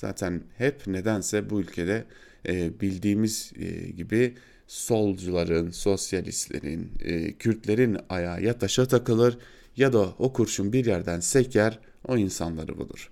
Zaten 0.00 0.42
hep 0.58 0.86
nedense 0.86 1.50
bu 1.50 1.60
ülkede 1.60 2.04
e, 2.48 2.80
bildiğimiz 2.80 3.52
e, 3.56 3.90
gibi 3.90 4.34
solcuların, 4.66 5.70
sosyalistlerin, 5.70 6.92
e, 7.00 7.32
Kürtlerin 7.32 7.98
ayağı 8.08 8.42
ya 8.42 8.58
taşa 8.58 8.88
takılır 8.88 9.38
ya 9.76 9.92
da 9.92 10.14
o 10.18 10.32
kurşun 10.32 10.72
bir 10.72 10.84
yerden 10.84 11.20
seker 11.20 11.78
o 12.08 12.16
insanları 12.16 12.78
bulur. 12.78 13.10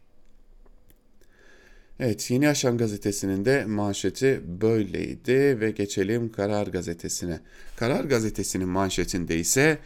Evet 2.01 2.31
Yeni 2.31 2.45
Yaşam 2.45 2.79
gazetesinin 2.79 3.45
de 3.45 3.65
manşeti 3.65 4.41
böyleydi 4.61 5.61
ve 5.61 5.71
geçelim 5.71 6.33
Karar 6.33 6.67
gazetesine. 6.67 7.41
Karar 7.77 8.05
gazetesinin 8.05 8.69
manşetinde 8.69 9.39
ise 9.39 9.79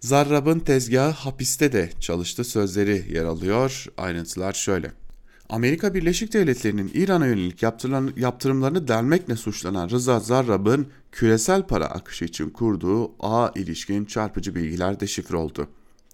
Zarrab'ın 0.00 0.58
tezgahı 0.58 1.10
hapiste 1.10 1.72
de 1.72 1.90
çalıştı 2.00 2.44
sözleri 2.44 3.04
yer 3.14 3.24
alıyor. 3.24 3.86
Ayrıntılar 3.96 4.52
şöyle. 4.52 5.05
Amerika 5.48 5.94
Birleşik 5.94 6.32
Devletleri'nin 6.32 6.90
İran'a 6.94 7.26
yönelik 7.26 7.62
yaptırımlarını 8.16 8.88
delmekle 8.88 9.36
suçlanan 9.36 9.90
Rıza 9.90 10.20
Zarrab'ın 10.20 10.86
küresel 11.12 11.62
para 11.66 11.86
akışı 11.86 12.24
için 12.24 12.50
kurduğu 12.50 13.12
ağ 13.20 13.50
ilişkin 13.54 14.04
çarpıcı 14.04 14.54
bilgiler 14.54 15.00
deşifre 15.00 15.36
oldu. 15.36 15.68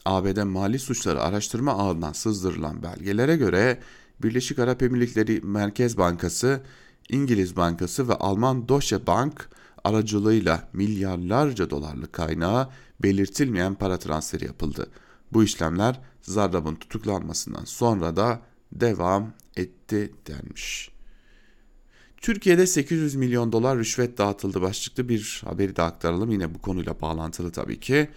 ABD 0.04 0.42
Mali 0.42 0.78
Suçları 0.78 1.22
Araştırma 1.22 1.72
Ağı'ndan 1.72 2.12
sızdırılan 2.12 2.82
belgelere 2.82 3.36
göre 3.36 3.78
Birleşik 4.22 4.58
Arap 4.58 4.82
Emirlikleri 4.82 5.40
Merkez 5.40 5.98
Bankası, 5.98 6.60
İngiliz 7.08 7.56
Bankası 7.56 8.08
ve 8.08 8.14
Alman 8.14 8.68
Deutsche 8.68 9.06
Bank 9.06 9.48
aracılığıyla 9.84 10.68
milyarlarca 10.72 11.70
dolarlık 11.70 12.12
kaynağa 12.12 12.70
belirtilmeyen 13.02 13.74
para 13.74 13.98
transferi 13.98 14.44
yapıldı. 14.44 14.86
Bu 15.32 15.44
işlemler 15.44 16.00
Zarrab'ın 16.22 16.74
tutuklanmasından 16.74 17.64
sonra 17.64 18.16
da 18.16 18.40
devam 18.72 19.32
etti 19.56 20.12
denmiş. 20.26 20.90
Türkiye'de 22.16 22.66
800 22.66 23.14
milyon 23.14 23.52
dolar 23.52 23.78
rüşvet 23.78 24.18
dağıtıldı 24.18 24.62
başlıklı 24.62 25.08
bir 25.08 25.42
haberi 25.44 25.76
de 25.76 25.82
aktaralım. 25.82 26.30
Yine 26.30 26.54
bu 26.54 26.58
konuyla 26.62 27.00
bağlantılı 27.00 27.52
tabii 27.52 27.80
ki. 27.80 28.08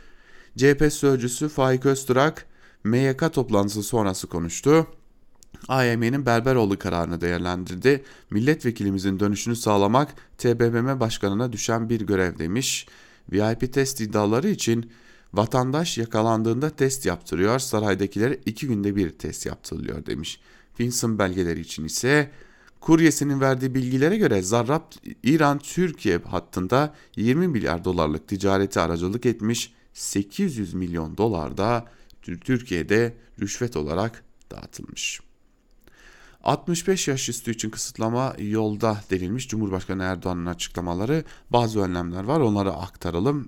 CHP 0.57 0.93
sözcüsü 0.93 1.49
Faik 1.49 1.85
Öztürk 1.85 2.45
MYK 2.83 3.33
toplantısı 3.33 3.83
sonrası 3.83 4.27
konuştu. 4.27 4.87
AYM'nin 5.67 6.25
Berberoğlu 6.25 6.79
kararını 6.79 7.21
değerlendirdi. 7.21 8.03
Milletvekilimizin 8.29 9.19
dönüşünü 9.19 9.55
sağlamak 9.55 10.13
TBMM 10.37 10.99
başkanına 10.99 11.53
düşen 11.53 11.89
bir 11.89 12.01
görev 12.01 12.39
demiş. 12.39 12.87
VIP 13.31 13.73
test 13.73 14.01
iddiaları 14.01 14.49
için 14.49 14.91
vatandaş 15.36 15.98
yakalandığında 15.98 16.69
test 16.69 17.06
yaptırıyor, 17.06 17.60
saraydakilere 17.60 18.39
iki 18.45 18.67
günde 18.67 18.95
bir 18.95 19.10
test 19.10 19.45
yaptırılıyor 19.45 20.06
demiş. 20.06 20.39
Finson 20.74 21.19
belgeleri 21.19 21.60
için 21.60 21.86
ise 21.86 22.32
kuryesinin 22.82 23.41
verdiği 23.41 23.76
bilgilere 23.76 24.17
göre 24.17 24.41
Zarrab 24.41 24.91
İran-Türkiye 25.24 26.17
hattında 26.17 26.93
20 27.15 27.48
milyar 27.48 27.86
dolarlık 27.86 28.28
ticareti 28.28 28.80
aracılık 28.80 29.26
etmiş 29.26 29.74
800 29.93 30.74
milyon 30.74 31.17
dolar 31.17 31.58
da 31.58 31.86
Türkiye'de 32.21 33.13
rüşvet 33.39 33.78
olarak 33.78 34.24
dağıtılmış. 34.52 35.21
65 36.43 37.08
yaş 37.08 37.30
üstü 37.30 37.52
için 37.52 37.69
kısıtlama 37.69 38.36
yolda 38.39 38.98
denilmiş 39.12 39.48
Cumhurbaşkanı 39.48 40.04
Erdoğan'ın 40.04 40.45
açıklamaları 40.45 41.24
bazı 41.50 41.80
önlemler 41.80 42.24
var 42.24 42.39
onları 42.39 42.74
aktaralım. 42.74 43.48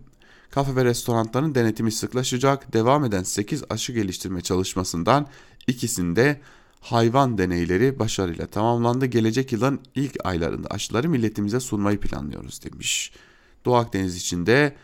Kafe 0.52 0.76
ve 0.76 0.86
restoranların 0.86 1.56
denetimi 1.56 1.92
sıklaşacak. 1.92 2.74
Devam 2.74 3.06
eden 3.06 3.24
8 3.24 3.64
aşı 3.70 3.94
geliştirme 3.94 4.42
çalışmasından 4.42 5.28
ikisinde 5.68 6.42
hayvan 6.82 7.38
deneyleri 7.38 8.00
başarıyla 8.00 8.48
tamamlandı. 8.48 9.06
Gelecek 9.06 9.52
yılın 9.52 9.80
ilk 9.96 10.16
aylarında 10.24 10.68
aşıları 10.68 11.10
milletimize 11.10 11.60
sunmayı 11.60 12.00
planlıyoruz 12.00 12.64
demiş. 12.64 13.12
Doğu 13.66 13.76
Akdeniz 13.76 14.16
içinde 14.16 14.76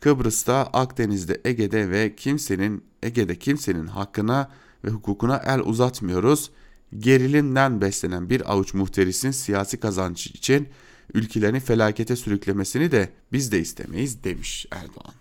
Kıbrıs'ta, 0.00 0.70
Akdeniz'de, 0.72 1.40
Ege'de 1.44 1.90
ve 1.90 2.16
kimsenin 2.16 2.84
Ege'de 3.02 3.38
kimsenin 3.38 3.86
hakkına 3.86 4.50
ve 4.84 4.90
hukukuna 4.90 5.42
el 5.46 5.60
uzatmıyoruz. 5.60 6.50
Gerilimden 6.98 7.80
beslenen 7.80 8.30
bir 8.30 8.52
avuç 8.52 8.74
muhterisin 8.74 9.30
siyasi 9.30 9.80
kazancı 9.80 10.30
için 10.30 10.68
ülkelerini 11.14 11.60
felakete 11.60 12.16
sürüklemesini 12.16 12.90
de 12.90 13.08
biz 13.32 13.52
de 13.52 13.60
istemeyiz 13.60 14.24
demiş 14.24 14.66
Erdoğan. 14.70 15.14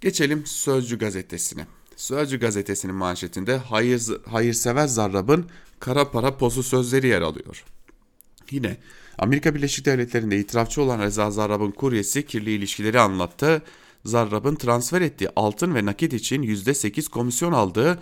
Geçelim 0.00 0.46
Sözcü 0.46 0.98
gazetesine. 0.98 1.66
Sözcü 1.96 2.40
gazetesinin 2.40 2.94
manşetinde 2.94 3.56
hayır, 3.56 4.02
hayırsever 4.26 4.86
Zarrab'ın 4.86 5.46
kara 5.80 6.10
para 6.10 6.36
pozu 6.36 6.62
sözleri 6.62 7.06
yer 7.06 7.22
alıyor. 7.22 7.64
Yine 8.50 8.76
Amerika 9.18 9.54
Birleşik 9.54 9.84
Devletleri'nde 9.84 10.38
itirafçı 10.38 10.82
olan 10.82 11.00
Reza 11.00 11.30
Zarrab'ın 11.30 11.70
kuryesi 11.70 12.26
kirli 12.26 12.50
ilişkileri 12.50 13.00
anlattı. 13.00 13.62
Zarrab'ın 14.04 14.54
transfer 14.54 15.00
ettiği 15.00 15.28
altın 15.36 15.74
ve 15.74 15.84
nakit 15.84 16.12
için 16.12 16.42
%8 16.42 17.10
komisyon 17.10 17.52
aldığı 17.52 17.98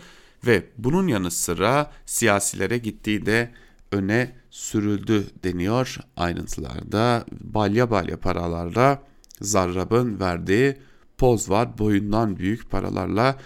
ve 0.46 0.64
bunun 0.78 1.08
yanı 1.08 1.30
sıra 1.30 1.92
siyasilere 2.06 2.78
gittiği 2.78 3.26
de 3.26 3.50
öne 3.92 4.36
sürüldü 4.50 5.26
deniyor 5.44 5.96
ayrıntılarda. 6.16 7.24
Balya 7.40 7.90
balya 7.90 8.20
paralarla 8.20 9.02
Zarrab'ın 9.40 10.20
verdiği 10.20 10.76
poz 11.18 11.50
var. 11.50 11.78
Boyundan 11.78 12.36
büyük 12.36 12.70
paralarla 12.70 13.38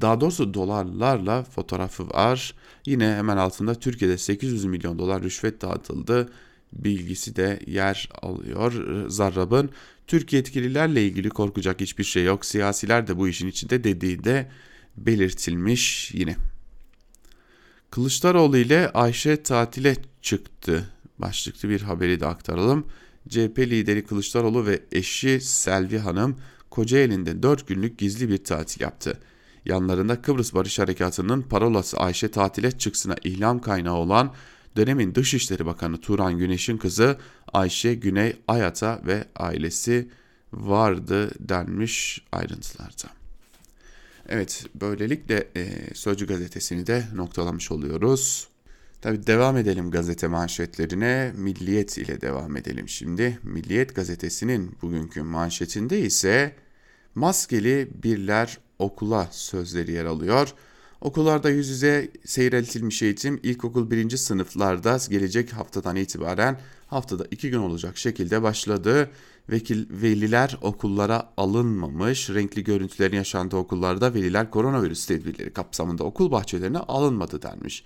daha 0.00 0.20
doğrusu 0.20 0.54
dolarlarla 0.54 1.42
fotoğrafı 1.42 2.08
var. 2.08 2.54
Yine 2.86 3.14
hemen 3.14 3.36
altında 3.36 3.74
Türkiye'de 3.74 4.18
800 4.18 4.64
milyon 4.64 4.98
dolar 4.98 5.22
rüşvet 5.22 5.62
dağıtıldı 5.62 6.28
bilgisi 6.72 7.36
de 7.36 7.60
yer 7.66 8.08
alıyor. 8.22 8.72
Zarrab'ın 9.08 9.70
Türkiye 10.06 10.40
yetkililerle 10.40 11.06
ilgili 11.06 11.28
korkacak 11.28 11.80
hiçbir 11.80 12.04
şey 12.04 12.24
yok. 12.24 12.44
Siyasiler 12.44 13.06
de 13.06 13.18
bu 13.18 13.28
işin 13.28 13.48
içinde 13.48 13.84
dediği 13.84 14.24
de 14.24 14.50
belirtilmiş 14.96 16.14
yine. 16.14 16.36
Kılıçdaroğlu 17.92 18.56
ile 18.56 18.90
Ayşe 18.94 19.42
tatile 19.42 19.96
çıktı. 20.22 20.90
Başlıklı 21.18 21.68
bir 21.68 21.80
haberi 21.80 22.20
de 22.20 22.26
aktaralım. 22.26 22.86
CHP 23.28 23.58
lideri 23.58 24.06
Kılıçdaroğlu 24.06 24.66
ve 24.66 24.82
eşi 24.92 25.40
Selvi 25.40 25.98
Hanım 25.98 26.36
Kocaeli'nde 26.70 27.42
4 27.42 27.68
günlük 27.68 27.98
gizli 27.98 28.28
bir 28.28 28.44
tatil 28.44 28.80
yaptı. 28.80 29.18
Yanlarında 29.64 30.22
Kıbrıs 30.22 30.54
Barış 30.54 30.78
Harekatı'nın 30.78 31.42
parolası 31.42 31.96
Ayşe 31.96 32.30
tatile 32.30 32.70
çıksına 32.78 33.16
ihlam 33.24 33.60
kaynağı 33.60 33.96
olan 33.96 34.34
dönemin 34.76 35.14
Dışişleri 35.14 35.66
Bakanı 35.66 36.00
Turan 36.00 36.38
Güneş'in 36.38 36.76
kızı 36.76 37.18
Ayşe 37.52 37.94
Güney 37.94 38.36
Ayata 38.48 39.00
ve 39.06 39.24
ailesi 39.36 40.08
vardı 40.52 41.30
denmiş 41.48 42.24
ayrıntılarda. 42.32 43.21
Evet 44.28 44.64
böylelikle 44.74 45.48
e, 45.56 45.94
Sözcü 45.94 46.26
gazetesini 46.26 46.86
de 46.86 47.04
noktalamış 47.14 47.72
oluyoruz. 47.72 48.48
Tabi 49.00 49.26
devam 49.26 49.56
edelim 49.56 49.90
gazete 49.90 50.26
manşetlerine. 50.26 51.32
Milliyet 51.36 51.98
ile 51.98 52.20
devam 52.20 52.56
edelim 52.56 52.88
şimdi. 52.88 53.38
Milliyet 53.42 53.94
gazetesinin 53.94 54.76
bugünkü 54.82 55.22
manşetinde 55.22 56.00
ise 56.00 56.54
maskeli 57.14 57.88
birler 58.02 58.58
okula 58.78 59.28
sözleri 59.30 59.92
yer 59.92 60.04
alıyor. 60.04 60.54
Okullarda 61.00 61.50
yüz 61.50 61.68
yüze 61.68 62.08
seyreltilmiş 62.24 63.02
eğitim 63.02 63.40
ilkokul 63.42 63.90
birinci 63.90 64.18
sınıflarda 64.18 64.98
gelecek 65.10 65.52
haftadan 65.52 65.96
itibaren 65.96 66.60
haftada 66.86 67.26
iki 67.30 67.50
gün 67.50 67.58
olacak 67.58 67.98
şekilde 67.98 68.42
başladı. 68.42 69.10
Vekil, 69.50 69.86
veliler 69.90 70.58
okullara 70.62 71.32
alınmamış, 71.36 72.30
renkli 72.30 72.64
görüntülerin 72.64 73.16
yaşandığı 73.16 73.56
okullarda 73.56 74.14
veliler 74.14 74.50
koronavirüs 74.50 75.06
tedbirleri 75.06 75.52
kapsamında 75.52 76.04
okul 76.04 76.30
bahçelerine 76.30 76.78
alınmadı 76.78 77.42
denmiş. 77.42 77.84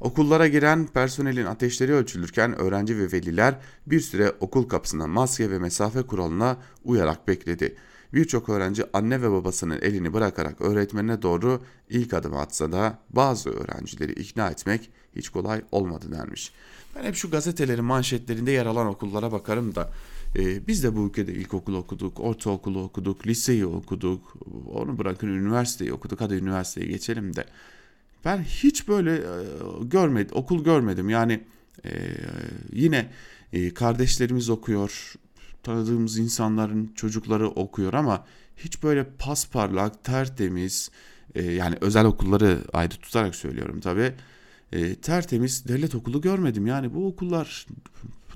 Okullara 0.00 0.48
giren 0.48 0.86
personelin 0.86 1.46
ateşleri 1.46 1.92
ölçülürken 1.92 2.58
öğrenci 2.58 2.98
ve 2.98 3.12
veliler 3.12 3.54
bir 3.86 4.00
süre 4.00 4.32
okul 4.40 4.68
kapısında 4.68 5.06
maske 5.06 5.50
ve 5.50 5.58
mesafe 5.58 6.02
kuralına 6.02 6.56
uyarak 6.84 7.28
bekledi. 7.28 7.76
Birçok 8.14 8.48
öğrenci 8.48 8.84
anne 8.92 9.22
ve 9.22 9.30
babasının 9.30 9.78
elini 9.82 10.12
bırakarak 10.12 10.60
öğretmenine 10.60 11.22
doğru 11.22 11.62
ilk 11.88 12.14
adım 12.14 12.36
atsa 12.36 12.72
da 12.72 12.98
bazı 13.10 13.50
öğrencileri 13.50 14.12
ikna 14.12 14.50
etmek 14.50 14.90
hiç 15.16 15.28
kolay 15.28 15.62
olmadı 15.72 16.06
denmiş. 16.12 16.52
Ben 16.96 17.04
hep 17.04 17.14
şu 17.14 17.30
gazetelerin 17.30 17.84
manşetlerinde 17.84 18.50
yer 18.50 18.66
alan 18.66 18.86
okullara 18.86 19.32
bakarım 19.32 19.74
da 19.74 19.90
e, 20.36 20.66
biz 20.66 20.84
de 20.84 20.96
bu 20.96 21.06
ülkede 21.06 21.32
ilkokul 21.32 21.74
okuduk, 21.74 22.20
ortaokulu 22.20 22.82
okuduk, 22.82 23.26
liseyi 23.26 23.66
okuduk, 23.66 24.36
onu 24.74 24.98
bırakın 24.98 25.28
üniversiteyi 25.28 25.92
okuduk, 25.92 26.20
hadi 26.20 26.34
üniversiteye 26.34 26.86
geçelim 26.86 27.36
de. 27.36 27.44
Ben 28.24 28.42
hiç 28.42 28.88
böyle 28.88 29.14
e, 29.14 29.22
görmedim, 29.82 30.36
okul 30.36 30.64
görmedim. 30.64 31.08
Yani 31.08 31.40
e, 31.84 31.90
yine 32.72 33.10
e, 33.52 33.74
kardeşlerimiz 33.74 34.50
okuyor, 34.50 35.14
tanıdığımız 35.62 36.18
insanların 36.18 36.92
çocukları 36.94 37.48
okuyor 37.48 37.94
ama 37.94 38.26
hiç 38.56 38.82
böyle 38.82 39.04
pasparlak, 39.18 40.04
tertemiz, 40.04 40.90
e, 41.34 41.42
yani 41.42 41.76
özel 41.80 42.04
okulları 42.04 42.58
ayrı 42.72 42.90
tutarak 42.90 43.34
söylüyorum 43.34 43.80
tabii. 43.80 44.12
E, 44.72 44.94
tertemiz 44.94 45.68
devlet 45.68 45.94
okulu 45.94 46.20
görmedim. 46.20 46.66
Yani 46.66 46.94
bu 46.94 47.06
okullar, 47.06 47.66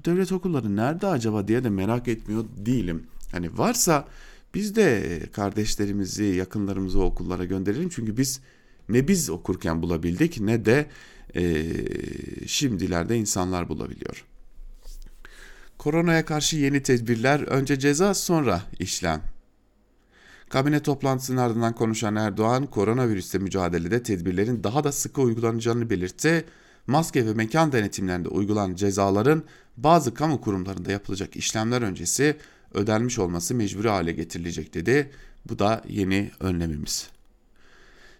devlet 0.07 0.33
okulları 0.33 0.77
nerede 0.77 1.07
acaba 1.07 1.49
diye 1.49 1.65
de 1.65 1.69
merak 1.69 2.09
etmiyor 2.09 2.45
değilim. 2.57 3.07
Hani 3.33 3.59
varsa 3.59 4.09
biz 4.55 4.77
de 4.77 5.21
kardeşlerimizi, 5.33 6.25
yakınlarımızı 6.25 7.03
okullara 7.03 7.45
gönderelim. 7.45 7.89
Çünkü 7.89 8.17
biz 8.17 8.41
ne 8.89 9.09
biz 9.09 9.31
okurken 9.31 9.83
bulabildik 9.83 10.41
ne 10.41 10.65
de 10.65 10.87
e, 11.37 11.65
şimdilerde 12.47 13.17
insanlar 13.17 13.69
bulabiliyor. 13.69 14.25
Koronaya 15.79 16.25
karşı 16.25 16.57
yeni 16.57 16.83
tedbirler 16.83 17.41
önce 17.41 17.79
ceza 17.79 18.15
sonra 18.15 18.63
işlem. 18.79 19.23
Kabine 20.49 20.81
toplantısının 20.81 21.37
ardından 21.37 21.75
konuşan 21.75 22.17
Erdoğan, 22.17 22.67
koronavirüsle 22.67 23.39
mücadelede 23.39 24.03
tedbirlerin 24.03 24.65
daha 24.65 24.85
da 24.85 24.93
sıkı 24.93 25.21
uygulanacağını 25.21 25.91
belirtti. 25.91 26.45
Maske 26.87 27.27
ve 27.27 27.35
mekan 27.35 27.73
denetimlerinde 27.73 28.29
uygulanan 28.29 28.75
cezaların 28.75 29.45
bazı 29.77 30.15
kamu 30.15 30.41
kurumlarında 30.41 30.93
yapılacak 30.93 31.37
işlemler 31.37 31.83
öncesi 31.83 32.37
ödenmiş 32.75 33.19
olması 33.19 33.55
mecburi 33.55 33.89
hale 33.89 34.13
getirilecek 34.13 34.75
dedi. 34.75 35.11
Bu 35.49 35.59
da 35.59 35.83
yeni 35.89 36.31
önlemimiz. 36.41 37.11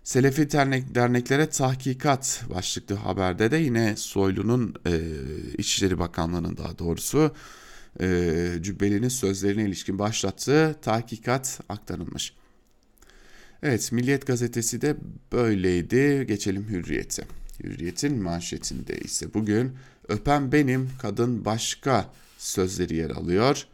Selefi 0.05 0.51
dernek, 0.51 0.95
derneklere 0.95 1.49
tahkikat 1.49 2.45
başlıklı 2.55 2.95
haberde 2.95 3.51
de 3.51 3.57
yine 3.57 3.97
Soylu'nun 3.97 4.75
e, 4.87 5.01
İçişleri 5.59 5.99
Bakanlığı'nın 5.99 6.57
daha 6.57 6.79
doğrusu 6.79 7.35
e, 8.01 8.59
Cübbeli'nin 8.61 9.09
sözlerine 9.09 9.63
ilişkin 9.63 9.99
başlattığı 9.99 10.77
tahkikat 10.83 11.61
aktarılmış. 11.69 12.35
Evet 13.63 13.93
Milliyet 13.93 14.27
gazetesi 14.27 14.81
de 14.81 14.97
böyleydi. 15.33 16.27
Geçelim 16.29 16.69
Hürriyet'e. 16.69 17.25
Hürriyet'in 17.65 18.23
manşetinde 18.23 18.99
ise 18.99 19.35
bugün 19.35 19.73
öpen 20.09 20.53
benim 20.53 20.91
kadın 21.03 21.45
başka 21.45 22.13
sözleri 22.39 22.97
yer 22.97 23.11
alıyor. 23.11 23.67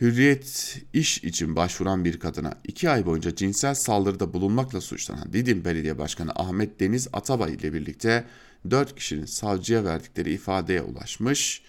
Hürriyet 0.00 0.78
iş 0.92 1.24
için 1.24 1.56
başvuran 1.56 2.04
bir 2.04 2.20
kadına 2.20 2.54
iki 2.64 2.90
ay 2.90 3.06
boyunca 3.06 3.34
cinsel 3.34 3.74
saldırıda 3.74 4.32
bulunmakla 4.32 4.80
suçlanan 4.80 5.32
Didim 5.32 5.64
Belediye 5.64 5.98
Başkanı 5.98 6.32
Ahmet 6.34 6.80
Deniz 6.80 7.08
Atabay 7.12 7.54
ile 7.54 7.72
birlikte 7.72 8.24
dört 8.70 8.96
kişinin 8.96 9.24
savcıya 9.24 9.84
verdikleri 9.84 10.32
ifadeye 10.32 10.82
ulaşmış 10.82 11.62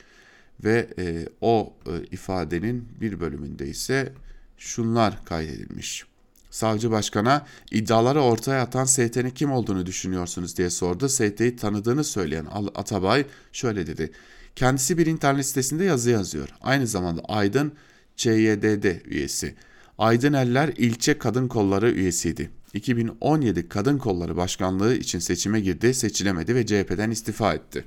ve 0.63 0.87
e, 0.97 1.27
o 1.41 1.73
e, 1.85 2.03
ifadenin 2.11 2.87
bir 3.01 3.19
bölümünde 3.19 3.67
ise 3.67 4.13
şunlar 4.57 5.25
kaydedilmiş. 5.25 6.10
Savcı 6.51 6.91
başkana 6.91 7.45
iddiaları 7.71 8.21
ortaya 8.21 8.61
atan 8.63 8.85
ST'nin 8.85 9.29
kim 9.29 9.51
olduğunu 9.51 9.85
düşünüyorsunuz 9.85 10.57
diye 10.57 10.69
sordu. 10.69 11.09
ST'yi 11.09 11.55
tanıdığını 11.55 12.03
söyleyen 12.03 12.47
Atabay 12.75 13.25
şöyle 13.51 13.87
dedi. 13.87 14.11
Kendisi 14.55 14.97
bir 14.97 15.05
internet 15.05 15.45
sitesinde 15.45 15.83
yazı 15.83 16.09
yazıyor. 16.09 16.49
Aynı 16.61 16.87
zamanda 16.87 17.21
Aydın 17.21 17.73
CYDD 18.15 19.05
üyesi. 19.05 19.55
Aydın 19.97 20.33
Eller 20.33 20.67
ilçe 20.77 21.17
kadın 21.17 21.47
kolları 21.47 21.91
üyesiydi. 21.91 22.49
2017 22.73 23.69
Kadın 23.69 23.97
Kolları 23.97 24.37
Başkanlığı 24.37 24.95
için 24.95 25.19
seçime 25.19 25.59
girdi, 25.59 25.93
seçilemedi 25.93 26.55
ve 26.55 26.65
CHP'den 26.65 27.11
istifa 27.11 27.53
etti. 27.53 27.85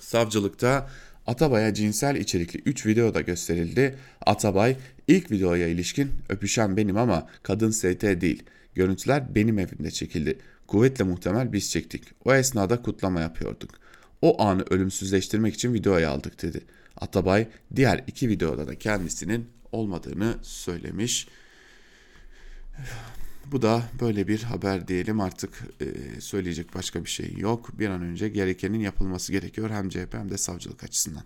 Savcılıkta 0.00 0.90
Atabay'a 1.26 1.74
cinsel 1.74 2.16
içerikli 2.16 2.60
3 2.66 2.86
video 2.86 3.14
da 3.14 3.20
gösterildi. 3.20 3.94
Atabay 4.26 4.76
ilk 5.08 5.30
videoya 5.30 5.68
ilişkin 5.68 6.10
öpüşen 6.28 6.76
benim 6.76 6.96
ama 6.96 7.26
kadın 7.42 7.70
ST 7.70 8.02
değil. 8.02 8.42
Görüntüler 8.74 9.34
benim 9.34 9.58
evimde 9.58 9.90
çekildi. 9.90 10.38
Kuvvetle 10.66 11.04
muhtemel 11.04 11.52
biz 11.52 11.70
çektik. 11.70 12.04
O 12.24 12.34
esnada 12.34 12.82
kutlama 12.82 13.20
yapıyorduk. 13.20 13.70
O 14.22 14.42
anı 14.42 14.64
ölümsüzleştirmek 14.70 15.54
için 15.54 15.74
videoya 15.74 16.10
aldık 16.10 16.42
dedi. 16.42 16.60
Atabay 16.96 17.46
diğer 17.76 18.04
iki 18.06 18.28
videoda 18.28 18.66
da 18.66 18.74
kendisinin 18.74 19.48
olmadığını 19.72 20.36
söylemiş. 20.42 21.28
Bu 23.46 23.62
da 23.62 23.82
böyle 24.00 24.28
bir 24.28 24.42
haber 24.42 24.88
diyelim 24.88 25.20
artık 25.20 25.50
e, 25.80 26.20
söyleyecek 26.20 26.74
başka 26.74 27.04
bir 27.04 27.10
şey 27.10 27.34
yok. 27.36 27.78
Bir 27.78 27.88
an 27.88 28.02
önce 28.02 28.28
gerekenin 28.28 28.80
yapılması 28.80 29.32
gerekiyor 29.32 29.70
hem 29.70 29.88
CHP 29.88 30.14
hem 30.14 30.30
de 30.30 30.38
savcılık 30.38 30.84
açısından. 30.84 31.24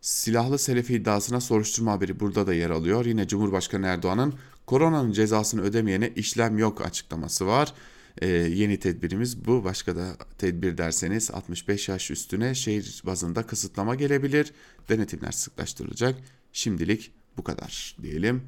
Silahlı 0.00 0.58
Selefi 0.58 0.94
iddiasına 0.94 1.40
soruşturma 1.40 1.92
haberi 1.92 2.20
burada 2.20 2.46
da 2.46 2.54
yer 2.54 2.70
alıyor. 2.70 3.04
Yine 3.04 3.28
Cumhurbaşkanı 3.28 3.86
Erdoğan'ın 3.86 4.34
koronanın 4.66 5.12
cezasını 5.12 5.62
ödemeyene 5.62 6.12
işlem 6.16 6.58
yok 6.58 6.86
açıklaması 6.86 7.46
var. 7.46 7.74
Ee, 8.22 8.26
yeni 8.28 8.78
tedbirimiz 8.78 9.46
bu. 9.46 9.64
Başka 9.64 9.96
da 9.96 10.16
tedbir 10.38 10.78
derseniz 10.78 11.30
65 11.30 11.88
yaş 11.88 12.10
üstüne 12.10 12.54
şehir 12.54 13.02
bazında 13.06 13.42
kısıtlama 13.42 13.94
gelebilir. 13.94 14.52
Denetimler 14.88 15.32
sıklaştırılacak. 15.32 16.14
Şimdilik 16.52 17.12
bu 17.36 17.44
kadar 17.44 17.96
diyelim. 18.02 18.42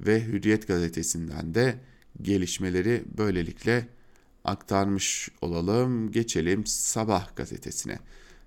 Ve 0.00 0.24
Hürriyet 0.24 0.68
gazetesinden 0.68 1.54
de 1.54 1.78
gelişmeleri 2.22 3.04
böylelikle 3.18 3.88
aktarmış 4.44 5.28
olalım. 5.40 6.10
Geçelim 6.10 6.66
Sabah 6.66 7.36
gazetesine. 7.36 7.98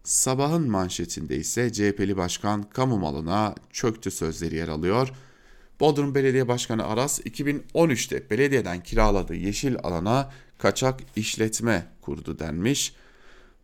Sabahın 0.04 0.70
manşetinde 0.70 1.38
ise 1.38 1.74
CHP'li 1.74 2.18
başkan 2.18 2.64
kamu 2.64 2.98
malına 2.98 3.56
çöktü 3.72 4.12
sözleri 4.12 4.56
yer 4.56 4.68
alıyor. 4.68 5.12
Bodrum 5.80 6.16
Belediye 6.16 6.48
Başkanı 6.48 6.88
Aras 6.88 7.20
2013'te 7.20 8.30
belediyeden 8.30 8.84
kiraladığı 8.84 9.36
yeşil 9.36 9.76
alana 9.84 10.32
kaçak 10.58 11.00
işletme 11.16 11.88
kurdu 12.02 12.40
denmiş. 12.40 12.96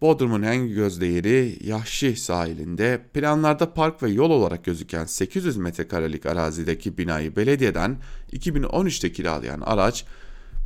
Bodrum'un 0.02 0.42
en 0.42 0.68
göz 0.68 1.02
değeri 1.02 1.58
Yahşi 1.64 2.16
sahilinde 2.16 3.02
planlarda 3.14 3.74
park 3.74 4.04
ve 4.04 4.10
yol 4.10 4.30
olarak 4.30 4.66
gözüken 4.66 5.06
800 5.06 5.58
metrekarelik 5.58 6.26
arazideki 6.26 6.98
binayı 6.98 7.36
belediyeden 7.36 7.98
2013'te 8.34 9.12
kiralayan 9.12 9.62
araç 9.62 10.06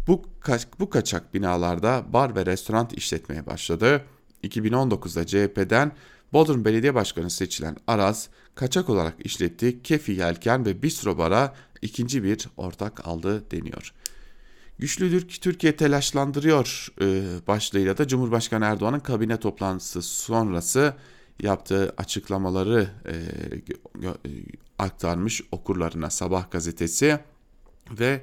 Bu, 0.07 0.21
kaç, 0.39 0.67
bu 0.79 0.89
kaçak 0.89 1.33
binalarda 1.33 2.05
bar 2.13 2.35
ve 2.35 2.45
restoran 2.45 2.89
işletmeye 2.93 3.45
başladı. 3.45 4.05
2019'da 4.43 5.25
CHP'den 5.25 5.91
Bodrum 6.33 6.65
Belediye 6.65 6.95
Başkanı 6.95 7.29
seçilen 7.29 7.77
Aras, 7.87 8.27
kaçak 8.55 8.89
olarak 8.89 9.25
işlettiği 9.25 9.81
Kefi 9.83 10.11
Yelken 10.11 10.65
ve 10.65 10.83
Bistro 10.83 11.17
Bar'a 11.17 11.53
ikinci 11.81 12.23
bir 12.23 12.47
ortak 12.57 13.07
aldı 13.07 13.51
deniyor. 13.51 13.93
Güçlüdür 14.79 15.27
ki 15.27 15.41
Türkiye 15.41 15.75
telaşlandırıyor 15.75 16.87
e, 17.01 17.23
başlığıyla 17.47 17.97
da 17.97 18.07
Cumhurbaşkanı 18.07 18.65
Erdoğan'ın 18.65 18.99
kabine 18.99 19.37
toplantısı 19.37 20.01
sonrası 20.01 20.93
yaptığı 21.41 21.93
açıklamaları 21.97 22.87
e, 23.05 23.13
e, 24.07 24.11
aktarmış 24.79 25.41
okurlarına 25.51 26.09
Sabah 26.09 26.51
gazetesi 26.51 27.19
ve 27.91 28.21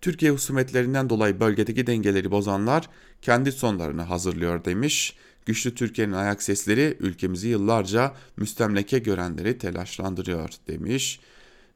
Türkiye 0.00 0.32
husumetlerinden 0.32 1.10
dolayı 1.10 1.40
bölgedeki 1.40 1.86
dengeleri 1.86 2.30
bozanlar 2.30 2.88
kendi 3.22 3.52
sonlarını 3.52 4.02
hazırlıyor 4.02 4.64
demiş. 4.64 5.16
Güçlü 5.46 5.74
Türkiye'nin 5.74 6.12
ayak 6.12 6.42
sesleri 6.42 6.96
ülkemizi 7.00 7.48
yıllarca 7.48 8.14
müstemleke 8.36 8.98
görenleri 8.98 9.58
telaşlandırıyor 9.58 10.50
demiş. 10.68 11.20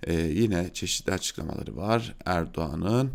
Ee, 0.02 0.14
yine 0.14 0.70
çeşitli 0.72 1.12
açıklamaları 1.12 1.76
var 1.76 2.14
Erdoğan'ın. 2.24 3.10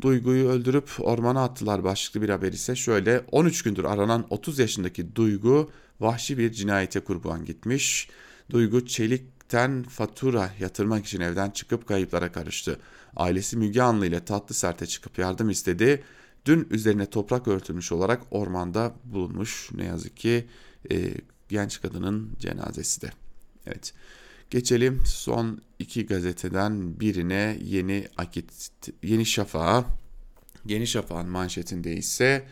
Duygu'yu 0.00 0.48
öldürüp 0.48 0.90
ormana 0.98 1.44
attılar 1.44 1.84
başlıklı 1.84 2.22
bir 2.22 2.28
haber 2.28 2.52
ise 2.52 2.76
şöyle 2.76 3.24
13 3.32 3.62
gündür 3.62 3.84
aranan 3.84 4.26
30 4.30 4.58
yaşındaki 4.58 5.16
Duygu 5.16 5.70
vahşi 6.00 6.38
bir 6.38 6.52
cinayete 6.52 7.00
kurban 7.00 7.44
gitmiş. 7.44 8.08
Duygu 8.50 8.86
çelikten 8.86 9.82
fatura 9.82 10.50
yatırmak 10.60 11.06
için 11.06 11.20
evden 11.20 11.50
çıkıp 11.50 11.88
kayıplara 11.88 12.32
karıştı. 12.32 12.80
Ailesi 13.16 13.56
Müge 13.56 13.82
Anlı 13.82 14.06
ile 14.06 14.24
tatlı 14.24 14.54
serte 14.54 14.86
çıkıp 14.86 15.18
yardım 15.18 15.50
istedi. 15.50 16.02
Dün 16.46 16.68
üzerine 16.70 17.06
toprak 17.06 17.48
örtülmüş 17.48 17.92
olarak 17.92 18.22
ormanda 18.30 18.94
bulunmuş 19.04 19.70
ne 19.74 19.84
yazık 19.84 20.16
ki 20.16 20.46
e, 20.90 21.14
genç 21.48 21.80
kadının 21.80 22.32
cenazesi 22.38 23.02
de. 23.02 23.10
Evet. 23.66 23.94
Geçelim 24.50 25.02
son 25.06 25.60
iki 25.78 26.06
gazeteden 26.06 27.00
birine 27.00 27.58
Yeni 27.64 28.08
Akit 28.16 28.70
Yeni 29.02 29.26
Şafak'a. 29.26 29.84
Yeni 30.66 30.86
Şafak'ın 30.86 31.28
manşetinde 31.28 31.92
ise 31.92 32.44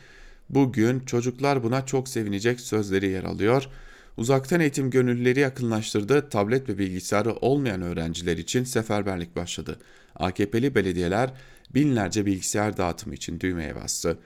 bugün 0.50 1.00
çocuklar 1.00 1.62
buna 1.62 1.86
çok 1.86 2.08
sevinecek 2.08 2.60
sözleri 2.60 3.08
yer 3.08 3.24
alıyor. 3.24 3.68
Uzaktan 4.16 4.60
eğitim 4.60 4.90
gönüllüleri 4.90 5.40
yakınlaştırdı. 5.40 6.28
Tablet 6.28 6.68
ve 6.68 6.78
bilgisayarı 6.78 7.32
olmayan 7.32 7.82
öğrenciler 7.82 8.36
için 8.36 8.64
seferberlik 8.64 9.36
başladı. 9.36 9.78
AKP'li 10.14 10.74
belediyeler 10.74 11.32
binlerce 11.74 12.26
bilgisayar 12.26 12.76
dağıtımı 12.76 13.14
için 13.14 13.40
düğmeye 13.40 13.76
bastı. 13.76 14.18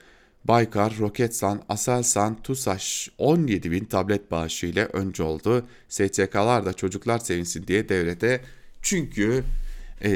Baykar, 0.45 0.95
Roketsan, 0.99 1.61
Aselsan, 1.69 2.41
TUSAŞ 2.41 3.09
17 3.17 3.71
bin 3.71 3.85
tablet 3.85 4.31
bağışı 4.31 4.65
ile 4.65 4.85
önce 4.85 5.23
oldu. 5.23 5.65
STK'lar 5.89 6.65
da 6.65 6.73
çocuklar 6.73 7.19
sevinsin 7.19 7.67
diye 7.67 7.89
devrede. 7.89 8.41
Çünkü 8.81 9.43
e, 10.03 10.11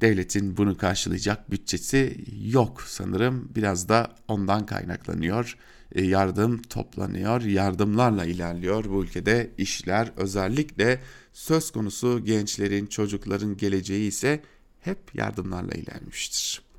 devletin 0.00 0.56
bunu 0.56 0.76
karşılayacak 0.76 1.50
bütçesi 1.50 2.16
yok 2.42 2.82
sanırım. 2.86 3.48
Biraz 3.54 3.88
da 3.88 4.14
ondan 4.28 4.66
kaynaklanıyor. 4.66 5.56
E, 5.92 6.04
yardım 6.04 6.62
toplanıyor, 6.62 7.42
yardımlarla 7.42 8.24
ilerliyor 8.24 8.84
bu 8.84 9.04
ülkede 9.04 9.50
işler. 9.58 10.12
Özellikle 10.16 11.00
söz 11.32 11.70
konusu 11.70 12.24
gençlerin, 12.24 12.86
çocukların 12.86 13.56
geleceği 13.56 14.08
ise 14.08 14.40
hep 14.80 14.98
yardımlarla 15.14 15.74
ilerlemiştir. 15.74 16.69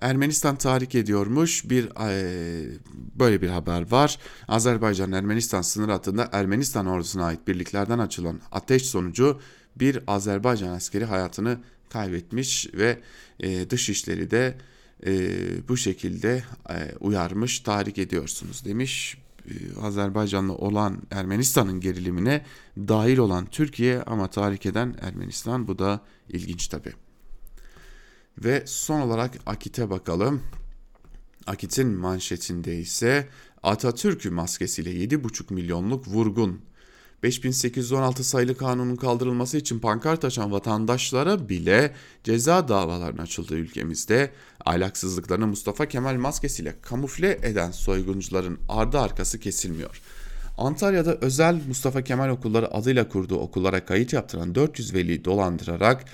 Ermenistan 0.00 0.56
tahrik 0.56 0.94
ediyormuş. 0.94 1.70
Bir 1.70 1.84
e, 1.84 2.78
böyle 3.18 3.42
bir 3.42 3.48
haber 3.48 3.90
var. 3.90 4.18
Azerbaycan 4.48 5.12
Ermenistan 5.12 5.62
sınır 5.62 5.88
hattında 5.88 6.28
Ermenistan 6.32 6.86
ordusuna 6.86 7.24
ait 7.24 7.48
birliklerden 7.48 7.98
açılan 7.98 8.40
ateş 8.52 8.86
sonucu 8.86 9.40
bir 9.76 10.02
Azerbaycan 10.06 10.68
askeri 10.68 11.04
hayatını 11.04 11.58
kaybetmiş 11.88 12.68
ve 12.74 12.98
e, 13.40 13.70
dışişleri 13.70 14.30
de 14.30 14.58
e, 15.06 15.30
bu 15.68 15.76
şekilde 15.76 16.44
e, 16.70 16.94
uyarmış, 17.00 17.60
tahrik 17.60 17.98
ediyorsunuz 17.98 18.64
demiş. 18.64 19.18
E, 19.48 19.80
Azerbaycan'la 19.80 20.52
olan 20.52 21.02
Ermenistan'ın 21.10 21.80
gerilimine 21.80 22.44
dahil 22.76 23.18
olan 23.18 23.46
Türkiye 23.46 24.02
ama 24.02 24.26
tahrik 24.30 24.66
eden 24.66 24.96
Ermenistan 25.00 25.68
bu 25.68 25.78
da 25.78 26.00
ilginç 26.28 26.68
tabii. 26.68 26.92
Ve 28.38 28.62
son 28.66 29.00
olarak 29.00 29.34
Akit'e 29.46 29.90
bakalım. 29.90 30.42
Akit'in 31.46 31.88
manşetinde 31.88 32.78
ise 32.78 33.28
Atatürk'ü 33.62 34.30
maskesiyle 34.30 34.90
7,5 34.90 35.54
milyonluk 35.54 36.08
vurgun. 36.08 36.60
5816 37.22 38.24
sayılı 38.24 38.56
kanunun 38.56 38.96
kaldırılması 38.96 39.56
için 39.56 39.78
pankart 39.78 40.24
açan 40.24 40.52
vatandaşlara 40.52 41.48
bile 41.48 41.94
ceza 42.24 42.68
davalarının 42.68 43.22
açıldığı 43.22 43.54
ülkemizde 43.54 44.30
ahlaksızlıklarını 44.64 45.46
Mustafa 45.46 45.86
Kemal 45.86 46.14
maskesiyle 46.14 46.74
kamufle 46.82 47.38
eden 47.42 47.70
soyguncuların 47.70 48.58
ardı 48.68 48.98
arkası 48.98 49.40
kesilmiyor. 49.40 50.02
Antalya'da 50.58 51.14
özel 51.20 51.60
Mustafa 51.68 52.02
Kemal 52.02 52.28
okulları 52.28 52.74
adıyla 52.74 53.08
kurduğu 53.08 53.38
okullara 53.38 53.84
kayıt 53.84 54.12
yaptıran 54.12 54.54
400 54.54 54.94
veli 54.94 55.24
dolandırarak 55.24 56.04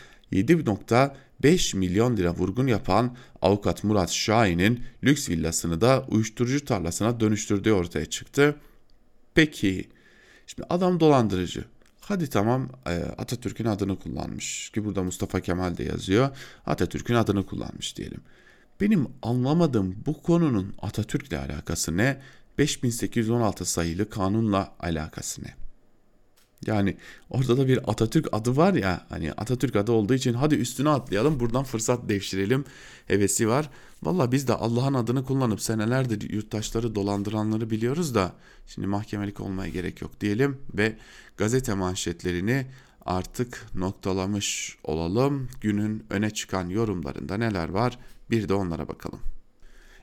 7.5 1.43 1.77
milyon 1.77 2.17
lira 2.17 2.35
vurgun 2.35 2.67
yapan 2.67 3.17
avukat 3.43 3.85
Murat 3.85 4.11
Şahin'in 4.11 4.85
lüks 5.05 5.29
villasını 5.29 5.81
da 5.81 6.05
uyuşturucu 6.09 6.65
tarlasına 6.65 7.21
dönüştürdüğü 7.21 7.73
ortaya 7.73 8.07
çıktı. 8.07 8.57
Peki 9.35 9.89
şimdi 10.47 10.67
adam 10.71 11.01
dolandırıcı. 11.01 11.65
Hadi 12.01 12.31
tamam 12.31 12.69
e, 12.87 12.95
Atatürk'ün 12.95 13.65
adını 13.65 13.99
kullanmış 13.99 14.71
ki 14.71 14.85
burada 14.85 15.03
Mustafa 15.03 15.41
Kemal 15.41 15.77
de 15.77 15.85
yazıyor. 15.85 16.29
Atatürk'ün 16.67 17.15
adını 17.15 17.47
kullanmış 17.47 17.97
diyelim. 17.97 18.21
Benim 18.81 19.09
anlamadığım 19.23 19.97
bu 20.07 20.23
konunun 20.23 20.75
Atatürk'le 20.83 21.33
alakası 21.33 21.97
ne? 21.97 22.21
5816 22.59 23.65
sayılı 23.65 24.11
kanunla 24.11 24.75
alakası 24.81 25.45
ne? 25.45 25.66
Yani 26.67 26.97
orada 27.31 27.57
da 27.57 27.69
bir 27.69 27.91
Atatürk 27.91 28.29
adı 28.33 28.57
var 28.57 28.75
ya 28.75 29.07
hani 29.09 29.33
Atatürk 29.33 29.77
adı 29.77 29.93
olduğu 29.93 30.15
için 30.15 30.35
hadi 30.35 30.55
üstüne 30.55 30.89
atlayalım 30.89 31.41
buradan 31.41 31.65
fırsat 31.65 32.09
devşirelim 32.09 32.65
hevesi 33.07 33.49
var. 33.49 33.71
Valla 34.03 34.33
biz 34.33 34.49
de 34.49 34.55
Allah'ın 34.55 34.95
adını 34.95 35.25
kullanıp 35.25 35.61
senelerdir 35.61 36.31
yurttaşları 36.31 36.95
dolandıranları 36.95 37.71
biliyoruz 37.71 38.15
da 38.15 38.33
şimdi 38.67 38.87
mahkemelik 38.87 39.41
olmaya 39.41 39.71
gerek 39.71 40.03
yok 40.03 40.21
diyelim 40.21 40.59
ve 40.75 40.97
gazete 41.37 41.75
manşetlerini 41.75 42.67
artık 43.05 43.67
noktalamış 43.75 44.79
olalım. 44.85 45.49
Günün 45.61 46.05
öne 46.11 46.31
çıkan 46.31 46.69
yorumlarında 46.69 47.37
neler 47.37 47.69
var 47.69 47.99
bir 48.31 48.49
de 48.49 48.55
onlara 48.55 48.89
bakalım. 48.89 49.21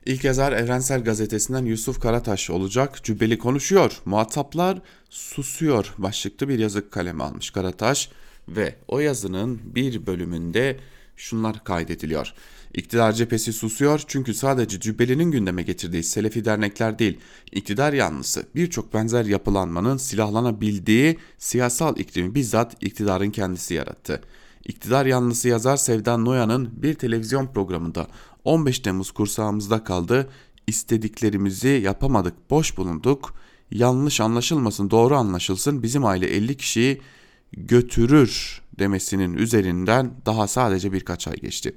İlk 0.05 0.23
yazar 0.23 0.51
Evrensel 0.51 1.03
Gazetesi'nden 1.03 1.65
Yusuf 1.65 1.99
Karataş 2.01 2.49
olacak. 2.49 3.03
Cübbeli 3.03 3.37
konuşuyor, 3.37 4.01
muhataplar 4.05 4.81
susuyor 5.09 5.93
başlıklı 5.97 6.49
bir 6.49 6.59
yazı 6.59 6.89
kaleme 6.89 7.23
almış 7.23 7.49
Karataş 7.49 8.09
ve 8.47 8.75
o 8.87 8.99
yazının 8.99 9.61
bir 9.75 10.05
bölümünde 10.05 10.79
şunlar 11.15 11.63
kaydediliyor. 11.63 12.33
İktidar 12.73 13.11
cephesi 13.11 13.53
susuyor 13.53 14.01
çünkü 14.07 14.33
sadece 14.33 14.79
Cübbeli'nin 14.79 15.31
gündeme 15.31 15.63
getirdiği 15.63 16.03
Selefi 16.03 16.45
dernekler 16.45 16.99
değil, 16.99 17.19
iktidar 17.51 17.93
yanlısı 17.93 18.45
birçok 18.55 18.93
benzer 18.93 19.25
yapılanmanın 19.25 19.97
silahlanabildiği 19.97 21.17
siyasal 21.37 21.97
iklimi 21.97 22.35
bizzat 22.35 22.83
iktidarın 22.83 23.31
kendisi 23.31 23.73
yarattı. 23.73 24.21
İktidar 24.65 25.05
yanlısı 25.05 25.47
yazar 25.47 25.77
Sevdan 25.77 26.25
Noyan'ın 26.25 26.69
bir 26.83 26.93
televizyon 26.93 27.47
programında 27.47 28.07
15 28.45 28.79
Temmuz 28.79 29.11
kursağımızda 29.11 29.83
kaldı. 29.83 30.29
İstediklerimizi 30.67 31.67
yapamadık, 31.67 32.49
boş 32.49 32.77
bulunduk. 32.77 33.33
Yanlış 33.71 34.21
anlaşılmasın, 34.21 34.91
doğru 34.91 35.15
anlaşılsın. 35.15 35.83
Bizim 35.83 36.05
aile 36.05 36.27
50 36.27 36.57
kişiyi 36.57 37.01
götürür 37.51 38.61
demesinin 38.79 39.33
üzerinden 39.33 40.11
daha 40.25 40.47
sadece 40.47 40.93
birkaç 40.93 41.27
ay 41.27 41.35
geçti. 41.35 41.75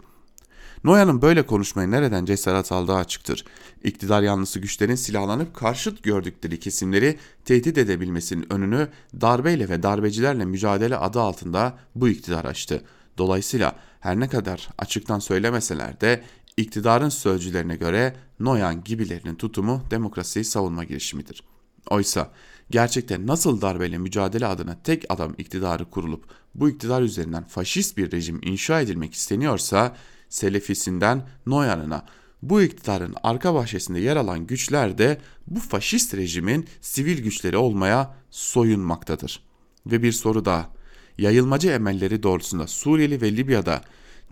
Noyan'ın 0.84 1.22
böyle 1.22 1.46
konuşmayı 1.46 1.90
nereden 1.90 2.24
cesaret 2.24 2.72
aldığı 2.72 2.94
açıktır. 2.94 3.44
İktidar 3.84 4.22
yanlısı 4.22 4.60
güçlerin 4.60 4.94
silahlanıp 4.94 5.54
karşıt 5.54 6.02
gördükleri 6.02 6.60
kesimleri 6.60 7.18
tehdit 7.44 7.78
edebilmesinin 7.78 8.52
önünü 8.52 8.88
darbeyle 9.20 9.68
ve 9.68 9.82
darbecilerle 9.82 10.44
mücadele 10.44 10.96
adı 10.96 11.20
altında 11.20 11.78
bu 11.94 12.08
iktidar 12.08 12.44
açtı. 12.44 12.84
Dolayısıyla 13.18 13.76
her 14.00 14.20
ne 14.20 14.28
kadar 14.28 14.68
açıktan 14.78 15.18
söylemeseler 15.18 16.00
de 16.00 16.22
iktidarın 16.56 17.08
sözcülerine 17.08 17.76
göre 17.76 18.16
Noyan 18.40 18.84
gibilerinin 18.84 19.34
tutumu 19.34 19.82
demokrasiyi 19.90 20.44
savunma 20.44 20.84
girişimidir. 20.84 21.42
Oysa 21.90 22.30
gerçekten 22.70 23.26
nasıl 23.26 23.60
darbeyle 23.60 23.98
mücadele 23.98 24.46
adına 24.46 24.82
tek 24.82 25.04
adam 25.08 25.34
iktidarı 25.38 25.90
kurulup 25.90 26.24
bu 26.54 26.68
iktidar 26.68 27.02
üzerinden 27.02 27.44
faşist 27.44 27.96
bir 27.96 28.12
rejim 28.12 28.40
inşa 28.42 28.80
edilmek 28.80 29.14
isteniyorsa 29.14 29.96
Selefisinden 30.28 31.28
Noyan'ına 31.46 32.04
bu 32.42 32.62
iktidarın 32.62 33.14
arka 33.22 33.54
bahçesinde 33.54 34.00
yer 34.00 34.16
alan 34.16 34.46
güçler 34.46 34.98
de 34.98 35.20
bu 35.46 35.60
faşist 35.60 36.14
rejimin 36.14 36.66
sivil 36.80 37.22
güçleri 37.22 37.56
olmaya 37.56 38.16
soyunmaktadır. 38.30 39.42
Ve 39.86 40.02
bir 40.02 40.12
soru 40.12 40.44
daha. 40.44 40.70
Yayılmacı 41.18 41.68
emelleri 41.68 42.22
doğrultusunda 42.22 42.66
Suriyeli 42.66 43.20
ve 43.20 43.36
Libya'da 43.36 43.82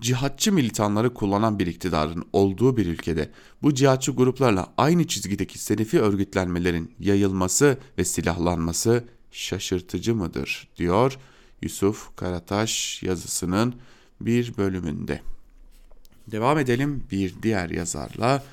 cihatçı 0.04 0.52
militanları 0.52 1.14
kullanan 1.14 1.58
bir 1.58 1.66
iktidarın 1.66 2.24
olduğu 2.32 2.76
bir 2.76 2.86
ülkede 2.86 3.30
bu 3.62 3.74
cihatçı 3.74 4.12
gruplarla 4.12 4.72
aynı 4.76 5.06
çizgideki 5.06 5.58
selefi 5.58 6.00
örgütlenmelerin 6.00 6.94
yayılması 7.00 7.78
ve 7.98 8.04
silahlanması 8.04 9.04
şaşırtıcı 9.30 10.14
mıdır 10.14 10.68
diyor 10.76 11.18
Yusuf 11.62 12.16
Karataş 12.16 13.02
yazısının 13.02 13.74
bir 14.20 14.56
bölümünde. 14.56 15.22
Devam 16.26 16.58
edelim 16.58 17.04
bir 17.10 17.34
diğer 17.42 17.70
yazarla. 17.70 18.44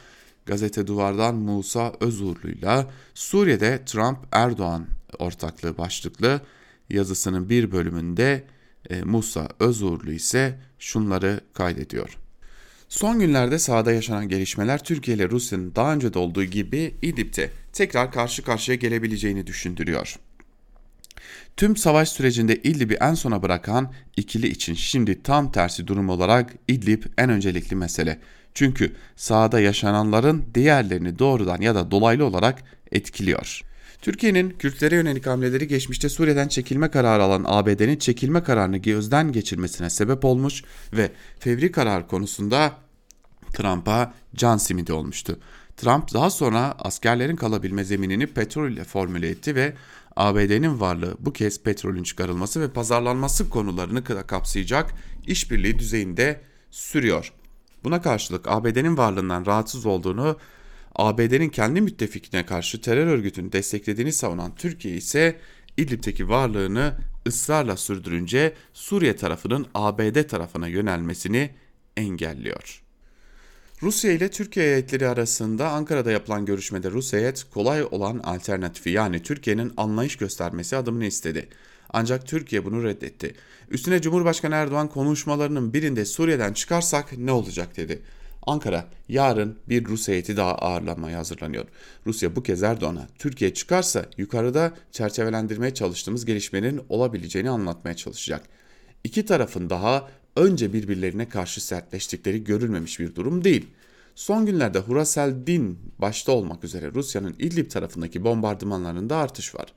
Gazete 0.45 0.87
Duvar'dan 0.87 1.35
Musa 1.35 1.93
Özurlu'yla 1.99 2.91
Suriye'de 3.13 3.85
Trump-Erdoğan 3.85 4.85
ortaklığı 5.19 5.77
başlıklı 5.77 6.41
yazısının 6.89 7.49
bir 7.49 7.71
bölümünde 7.71 8.43
e, 8.89 9.03
Musa 9.03 9.49
Özurlu 9.59 10.11
ise 10.11 10.59
şunları 10.81 11.39
kaydediyor. 11.53 12.17
Son 12.89 13.19
günlerde 13.19 13.59
sahada 13.59 13.91
yaşanan 13.91 14.29
gelişmeler 14.29 14.83
Türkiye 14.83 15.17
ile 15.17 15.29
Rusya'nın 15.29 15.75
daha 15.75 15.93
önce 15.93 16.13
de 16.13 16.19
olduğu 16.19 16.43
gibi 16.43 16.95
İdlib'de 17.01 17.49
tekrar 17.73 18.11
karşı 18.11 18.43
karşıya 18.43 18.75
gelebileceğini 18.75 19.47
düşündürüyor. 19.47 20.15
Tüm 21.57 21.77
savaş 21.77 22.09
sürecinde 22.09 22.55
İdlib'i 22.55 22.93
en 22.93 23.13
sona 23.13 23.41
bırakan 23.41 23.93
ikili 24.17 24.47
için 24.47 24.73
şimdi 24.73 25.23
tam 25.23 25.51
tersi 25.51 25.87
durum 25.87 26.09
olarak 26.09 26.53
İdlib 26.67 27.03
en 27.17 27.29
öncelikli 27.29 27.75
mesele. 27.75 28.19
Çünkü 28.53 28.95
sahada 29.15 29.59
yaşananların 29.59 30.45
diğerlerini 30.55 31.19
doğrudan 31.19 31.61
ya 31.61 31.75
da 31.75 31.91
dolaylı 31.91 32.25
olarak 32.25 32.63
etkiliyor. 32.91 33.61
Türkiye'nin 34.01 34.49
Kürtlere 34.49 34.95
yönelik 34.95 35.27
hamleleri 35.27 35.67
geçmişte 35.67 36.09
Suriye'den 36.09 36.47
çekilme 36.47 36.91
kararı 36.91 37.23
alan 37.23 37.43
ABD'nin 37.47 37.97
çekilme 37.97 38.43
kararını 38.43 38.77
gözden 38.77 39.31
geçirmesine 39.31 39.89
sebep 39.89 40.25
olmuş 40.25 40.63
ve 40.93 41.11
fevri 41.39 41.71
karar 41.71 42.07
konusunda 42.07 42.73
Trump'a 43.53 44.13
can 44.35 44.57
simidi 44.57 44.93
olmuştu. 44.93 45.39
Trump 45.77 46.13
daha 46.13 46.29
sonra 46.29 46.75
askerlerin 46.79 47.35
kalabilme 47.35 47.83
zeminini 47.83 48.27
petrol 48.27 48.71
ile 48.71 48.83
formüle 48.83 49.29
etti 49.29 49.55
ve 49.55 49.73
ABD'nin 50.15 50.79
varlığı 50.79 51.15
bu 51.19 51.33
kez 51.33 51.63
petrolün 51.63 52.03
çıkarılması 52.03 52.61
ve 52.61 52.69
pazarlanması 52.69 53.49
konularını 53.49 54.03
kapsayacak 54.03 54.93
işbirliği 55.27 55.79
düzeyinde 55.79 56.41
sürüyor. 56.71 57.33
Buna 57.83 58.01
karşılık 58.01 58.47
ABD'nin 58.47 58.97
varlığından 58.97 59.45
rahatsız 59.45 59.85
olduğunu, 59.85 60.37
ABD'nin 60.95 61.49
kendi 61.49 61.81
müttefikine 61.81 62.45
karşı 62.45 62.81
terör 62.81 63.07
örgütünü 63.07 63.51
desteklediğini 63.51 64.13
savunan 64.13 64.55
Türkiye 64.55 64.95
ise 64.95 65.39
İdlib'teki 65.77 66.29
varlığını 66.29 66.93
ısrarla 67.27 67.77
sürdürünce 67.77 68.53
Suriye 68.73 69.15
tarafının 69.15 69.67
ABD 69.73 70.27
tarafına 70.27 70.67
yönelmesini 70.67 71.49
engelliyor. 71.97 72.81
Rusya 73.83 74.11
ile 74.11 74.31
Türkiye 74.31 74.65
heyetleri 74.65 75.07
arasında 75.07 75.69
Ankara'da 75.69 76.11
yapılan 76.11 76.45
görüşmede 76.45 76.91
Rus 76.91 77.13
heyet 77.13 77.43
kolay 77.43 77.83
olan 77.91 78.19
alternatifi 78.19 78.89
yani 78.89 79.23
Türkiye'nin 79.23 79.73
anlayış 79.77 80.15
göstermesi 80.15 80.77
adımını 80.77 81.05
istedi. 81.05 81.49
Ancak 81.89 82.27
Türkiye 82.27 82.65
bunu 82.65 82.83
reddetti. 82.83 83.33
Üstüne 83.69 84.01
Cumhurbaşkanı 84.01 84.55
Erdoğan 84.55 84.89
konuşmalarının 84.89 85.73
birinde 85.73 86.05
Suriye'den 86.05 86.53
çıkarsak 86.53 87.17
ne 87.17 87.31
olacak 87.31 87.77
dedi. 87.77 88.01
Ankara 88.47 88.85
yarın 89.09 89.57
bir 89.69 89.85
Rus 89.85 90.07
heyeti 90.07 90.37
daha 90.37 90.55
ağırlamaya 90.55 91.17
hazırlanıyor. 91.17 91.65
Rusya 92.05 92.35
bu 92.35 92.43
kez 92.43 92.63
Erdoğan'a 92.63 93.07
Türkiye 93.19 93.53
çıkarsa 93.53 94.05
yukarıda 94.17 94.73
çerçevelendirmeye 94.91 95.73
çalıştığımız 95.73 96.25
gelişmenin 96.25 96.81
olabileceğini 96.89 97.49
anlatmaya 97.49 97.95
çalışacak. 97.95 98.43
İki 99.03 99.25
tarafın 99.25 99.69
daha 99.69 100.09
önce 100.35 100.73
birbirlerine 100.73 101.29
karşı 101.29 101.65
sertleştikleri 101.65 102.43
görülmemiş 102.43 102.99
bir 102.99 103.15
durum 103.15 103.43
değil. 103.43 103.67
Son 104.15 104.45
günlerde 104.45 104.79
Huraseldin 104.79 105.79
başta 105.99 106.31
olmak 106.31 106.63
üzere 106.63 106.93
Rusya'nın 106.93 107.35
İdlib 107.39 107.71
tarafındaki 107.71 108.23
bombardımanlarında 108.23 109.17
artış 109.17 109.55
var. 109.55 109.73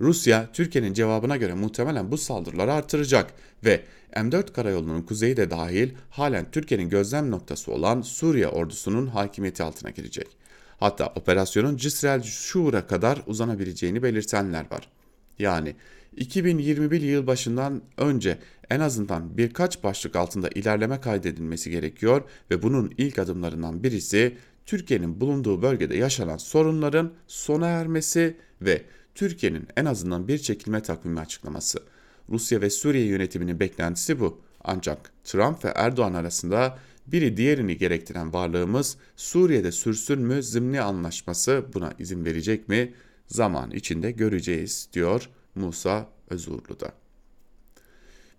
Rusya, 0.00 0.48
Türkiye'nin 0.52 0.92
cevabına 0.92 1.36
göre 1.36 1.54
muhtemelen 1.54 2.10
bu 2.10 2.18
saldırıları 2.18 2.72
artıracak 2.72 3.32
ve 3.64 3.82
M4 4.12 4.52
karayolunun 4.52 5.02
kuzeyi 5.02 5.36
de 5.36 5.50
dahil 5.50 5.90
halen 6.10 6.50
Türkiye'nin 6.50 6.88
gözlem 6.88 7.30
noktası 7.30 7.72
olan 7.72 8.02
Suriye 8.02 8.48
ordusunun 8.48 9.06
hakimiyeti 9.06 9.62
altına 9.62 9.90
girecek. 9.90 10.28
Hatta 10.80 11.06
operasyonun 11.06 11.76
Cisrel 11.76 12.22
Şuur'a 12.22 12.86
kadar 12.86 13.22
uzanabileceğini 13.26 14.02
belirtenler 14.02 14.70
var. 14.70 14.88
Yani 15.38 15.76
2021 16.16 17.00
yıl 17.02 17.26
başından 17.26 17.82
önce 17.96 18.38
en 18.70 18.80
azından 18.80 19.38
birkaç 19.38 19.84
başlık 19.84 20.16
altında 20.16 20.48
ilerleme 20.48 21.00
kaydedilmesi 21.00 21.70
gerekiyor 21.70 22.22
ve 22.50 22.62
bunun 22.62 22.92
ilk 22.98 23.18
adımlarından 23.18 23.82
birisi 23.82 24.36
Türkiye'nin 24.66 25.20
bulunduğu 25.20 25.62
bölgede 25.62 25.96
yaşanan 25.96 26.36
sorunların 26.36 27.12
sona 27.26 27.66
ermesi 27.66 28.36
ve 28.62 28.82
Türkiye'nin 29.18 29.68
en 29.76 29.84
azından 29.84 30.28
bir 30.28 30.38
çekilme 30.38 30.82
takvimi 30.82 31.20
açıklaması. 31.20 31.82
Rusya 32.28 32.60
ve 32.60 32.70
Suriye 32.70 33.06
yönetiminin 33.06 33.60
beklentisi 33.60 34.20
bu. 34.20 34.40
Ancak 34.64 35.12
Trump 35.24 35.64
ve 35.64 35.72
Erdoğan 35.74 36.14
arasında 36.14 36.78
biri 37.06 37.36
diğerini 37.36 37.78
gerektiren 37.78 38.32
varlığımız 38.32 38.96
Suriye'de 39.16 39.72
sürsün 39.72 40.20
mü 40.20 40.42
zimni 40.42 40.80
anlaşması 40.80 41.64
buna 41.74 41.92
izin 41.98 42.24
verecek 42.24 42.68
mi? 42.68 42.94
Zaman 43.26 43.70
içinde 43.70 44.10
göreceğiz 44.10 44.88
diyor 44.92 45.28
Musa 45.54 46.08
Özurlu'da. 46.30 46.92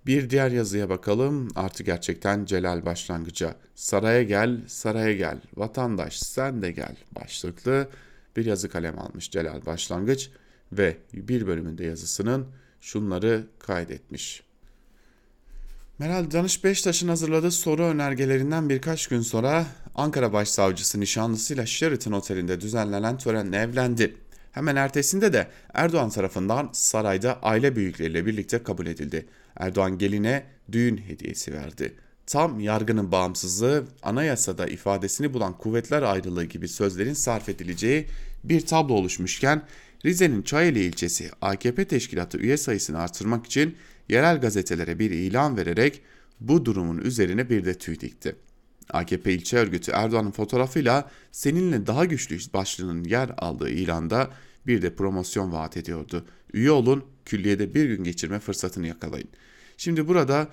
Bir 0.05 0.29
diğer 0.29 0.51
yazıya 0.51 0.89
bakalım. 0.89 1.47
Artı 1.55 1.83
gerçekten 1.83 2.45
Celal 2.45 2.85
başlangıca. 2.85 3.55
Saraya 3.75 4.23
gel, 4.23 4.61
saraya 4.67 5.13
gel. 5.13 5.41
Vatandaş 5.55 6.19
sen 6.19 6.61
de 6.61 6.71
gel 6.71 6.95
başlıklı 7.11 7.89
bir 8.35 8.45
yazı 8.45 8.69
kalem 8.69 8.99
almış 8.99 9.31
Celal 9.31 9.65
Başlangıç 9.65 10.29
ve 10.71 10.97
bir 11.13 11.47
bölümünde 11.47 11.85
yazısının 11.85 12.47
şunları 12.81 13.47
kaydetmiş. 13.59 14.43
Meral 15.99 16.31
Danış 16.31 16.63
Beştaş'ın 16.63 17.07
hazırladığı 17.07 17.51
soru 17.51 17.83
önergelerinden 17.83 18.69
birkaç 18.69 19.07
gün 19.07 19.21
sonra 19.21 19.65
Ankara 19.95 20.33
Başsavcısı 20.33 20.99
nişanlısıyla 20.99 21.65
Sheraton 21.65 22.11
Oteli'nde 22.11 22.61
düzenlenen 22.61 23.17
törenle 23.17 23.57
evlendi. 23.57 24.15
Hemen 24.51 24.75
ertesinde 24.75 25.33
de 25.33 25.47
Erdoğan 25.73 26.09
tarafından 26.09 26.69
sarayda 26.73 27.39
aile 27.41 27.75
büyükleriyle 27.75 28.25
birlikte 28.25 28.63
kabul 28.63 28.87
edildi. 28.87 29.25
Erdoğan 29.55 29.97
geline 29.97 30.43
düğün 30.71 30.97
hediyesi 30.97 31.53
verdi. 31.53 31.95
Tam 32.25 32.59
yargının 32.59 33.11
bağımsızlığı, 33.11 33.83
anayasada 34.03 34.67
ifadesini 34.67 35.33
bulan 35.33 35.57
kuvvetler 35.57 36.01
ayrılığı 36.01 36.45
gibi 36.45 36.67
sözlerin 36.67 37.13
sarf 37.13 37.49
edileceği 37.49 38.07
bir 38.43 38.65
tablo 38.65 38.93
oluşmuşken 38.93 39.61
Rize'nin 40.05 40.41
Çayeli 40.41 40.83
ilçesi 40.83 41.31
AKP 41.41 41.85
teşkilatı 41.85 42.37
üye 42.37 42.57
sayısını 42.57 42.99
artırmak 42.99 43.45
için 43.45 43.75
yerel 44.09 44.41
gazetelere 44.41 44.99
bir 44.99 45.11
ilan 45.11 45.57
vererek 45.57 46.01
bu 46.39 46.65
durumun 46.65 46.97
üzerine 46.97 47.49
bir 47.49 47.65
de 47.65 47.73
tüy 47.73 47.99
dikti. 47.99 48.35
AKP 48.89 49.33
ilçe 49.33 49.57
örgütü 49.57 49.91
Erdoğan'ın 49.91 50.31
fotoğrafıyla 50.31 51.11
seninle 51.31 51.87
daha 51.87 52.05
güçlüyüz 52.05 52.53
başlığının 52.53 53.03
yer 53.03 53.31
aldığı 53.37 53.69
ilanda 53.69 54.31
bir 54.67 54.81
de 54.81 54.95
promosyon 54.95 55.51
vaat 55.51 55.77
ediyordu. 55.77 56.25
Üye 56.53 56.71
olun, 56.71 57.05
külliyede 57.25 57.73
bir 57.73 57.85
gün 57.85 58.03
geçirme 58.03 58.39
fırsatını 58.39 58.87
yakalayın. 58.87 59.29
Şimdi 59.77 60.07
burada 60.07 60.47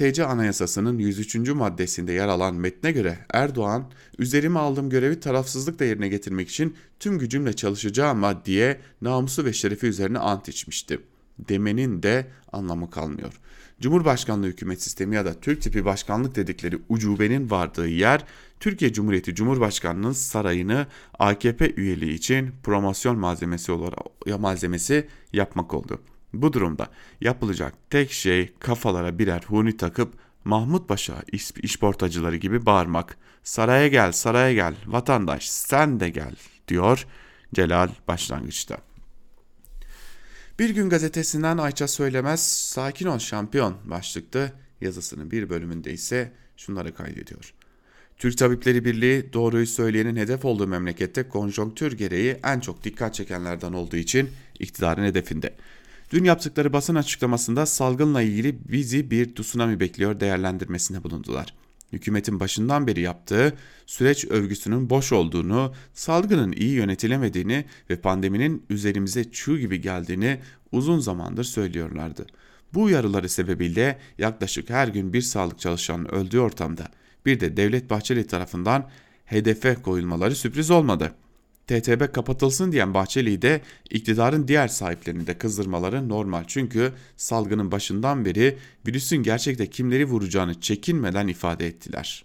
TC 0.00 0.24
Anayasası'nın 0.24 0.98
103. 0.98 1.34
maddesinde 1.34 2.12
yer 2.12 2.28
alan 2.28 2.54
metne 2.54 2.92
göre 2.92 3.18
Erdoğan, 3.32 3.90
üzerime 4.18 4.58
aldığım 4.58 4.90
görevi 4.90 5.20
tarafsızlıkla 5.20 5.84
yerine 5.84 6.08
getirmek 6.08 6.48
için 6.48 6.76
tüm 7.00 7.18
gücümle 7.18 7.52
çalışacağım 7.52 8.22
diye 8.44 8.80
namusu 9.02 9.44
ve 9.44 9.52
şerefi 9.52 9.86
üzerine 9.86 10.18
ant 10.18 10.48
içmişti. 10.48 11.00
Demenin 11.38 12.02
de 12.02 12.26
anlamı 12.52 12.90
kalmıyor. 12.90 13.40
Cumhurbaşkanlığı 13.80 14.46
hükümet 14.46 14.82
sistemi 14.82 15.16
ya 15.16 15.24
da 15.24 15.40
Türk 15.40 15.62
tipi 15.62 15.84
başkanlık 15.84 16.36
dedikleri 16.36 16.78
ucubenin 16.88 17.50
vardığı 17.50 17.88
yer 17.88 18.24
Türkiye 18.60 18.92
Cumhuriyeti 18.92 19.34
Cumhurbaşkanı'nın 19.34 20.12
sarayını 20.12 20.86
AKP 21.18 21.74
üyeliği 21.74 22.12
için 22.12 22.50
promosyon 22.62 23.18
malzemesi 23.18 23.72
olarak 23.72 23.98
malzemesi 24.38 25.08
yapmak 25.32 25.74
oldu. 25.74 26.00
Bu 26.32 26.52
durumda 26.52 26.88
yapılacak 27.20 27.74
tek 27.90 28.12
şey 28.12 28.52
kafalara 28.58 29.18
birer 29.18 29.42
huni 29.46 29.76
takıp 29.76 30.14
Mahmut 30.44 30.88
Paşa 30.88 31.22
işportacıları 31.62 32.36
gibi 32.36 32.66
bağırmak. 32.66 33.16
Saraya 33.42 33.88
gel, 33.88 34.12
saraya 34.12 34.52
gel, 34.52 34.74
vatandaş 34.86 35.50
sen 35.50 36.00
de 36.00 36.10
gel 36.10 36.34
diyor 36.68 37.06
Celal 37.54 37.88
başlangıçta. 38.08 38.78
Bir 40.58 40.70
gün 40.70 40.90
gazetesinden 40.90 41.58
Ayça 41.58 41.88
Söylemez 41.88 42.42
sakin 42.48 43.06
ol 43.06 43.18
şampiyon 43.18 43.76
başlıklı 43.84 44.52
yazısının 44.80 45.30
bir 45.30 45.50
bölümünde 45.50 45.92
ise 45.92 46.32
şunları 46.56 46.94
kaydediyor. 46.94 47.54
Türk 48.18 48.38
Tabipleri 48.38 48.84
Birliği 48.84 49.32
doğruyu 49.32 49.66
söyleyenin 49.66 50.16
hedef 50.16 50.44
olduğu 50.44 50.66
memlekette 50.66 51.28
konjonktür 51.28 51.92
gereği 51.92 52.36
en 52.44 52.60
çok 52.60 52.84
dikkat 52.84 53.14
çekenlerden 53.14 53.72
olduğu 53.72 53.96
için 53.96 54.30
iktidarın 54.58 55.04
hedefinde. 55.04 55.54
Dün 56.10 56.24
yaptıkları 56.24 56.72
basın 56.72 56.94
açıklamasında 56.94 57.66
salgınla 57.66 58.22
ilgili 58.22 58.58
bizi 58.68 59.10
bir 59.10 59.34
tsunami 59.34 59.80
bekliyor 59.80 60.20
değerlendirmesine 60.20 61.04
bulundular. 61.04 61.54
Hükümetin 61.92 62.40
başından 62.40 62.86
beri 62.86 63.00
yaptığı 63.00 63.56
süreç 63.86 64.24
övgüsünün 64.24 64.90
boş 64.90 65.12
olduğunu, 65.12 65.74
salgının 65.94 66.52
iyi 66.52 66.70
yönetilemediğini 66.70 67.64
ve 67.90 67.96
pandeminin 67.96 68.66
üzerimize 68.70 69.30
çığ 69.30 69.58
gibi 69.58 69.80
geldiğini 69.80 70.40
uzun 70.72 70.98
zamandır 70.98 71.44
söylüyorlardı. 71.44 72.26
Bu 72.74 72.82
uyarıları 72.82 73.28
sebebiyle 73.28 73.98
yaklaşık 74.18 74.70
her 74.70 74.88
gün 74.88 75.12
bir 75.12 75.22
sağlık 75.22 75.58
çalışanının 75.58 76.08
öldüğü 76.08 76.38
ortamda 76.38 76.88
bir 77.26 77.40
de 77.40 77.56
Devlet 77.56 77.90
Bahçeli 77.90 78.26
tarafından 78.26 78.90
hedefe 79.24 79.74
koyulmaları 79.74 80.36
sürpriz 80.36 80.70
olmadı. 80.70 81.12
TTB 81.70 82.12
kapatılsın 82.12 82.72
diyen 82.72 82.94
Bahçeli'yi 82.94 83.42
de 83.42 83.60
iktidarın 83.90 84.48
diğer 84.48 84.68
sahiplerini 84.68 85.26
de 85.26 85.38
kızdırmaları 85.38 86.08
normal. 86.08 86.44
Çünkü 86.46 86.92
salgının 87.16 87.72
başından 87.72 88.24
beri 88.24 88.58
virüsün 88.86 89.16
gerçekte 89.16 89.70
kimleri 89.70 90.04
vuracağını 90.04 90.60
çekinmeden 90.60 91.28
ifade 91.28 91.66
ettiler. 91.66 92.24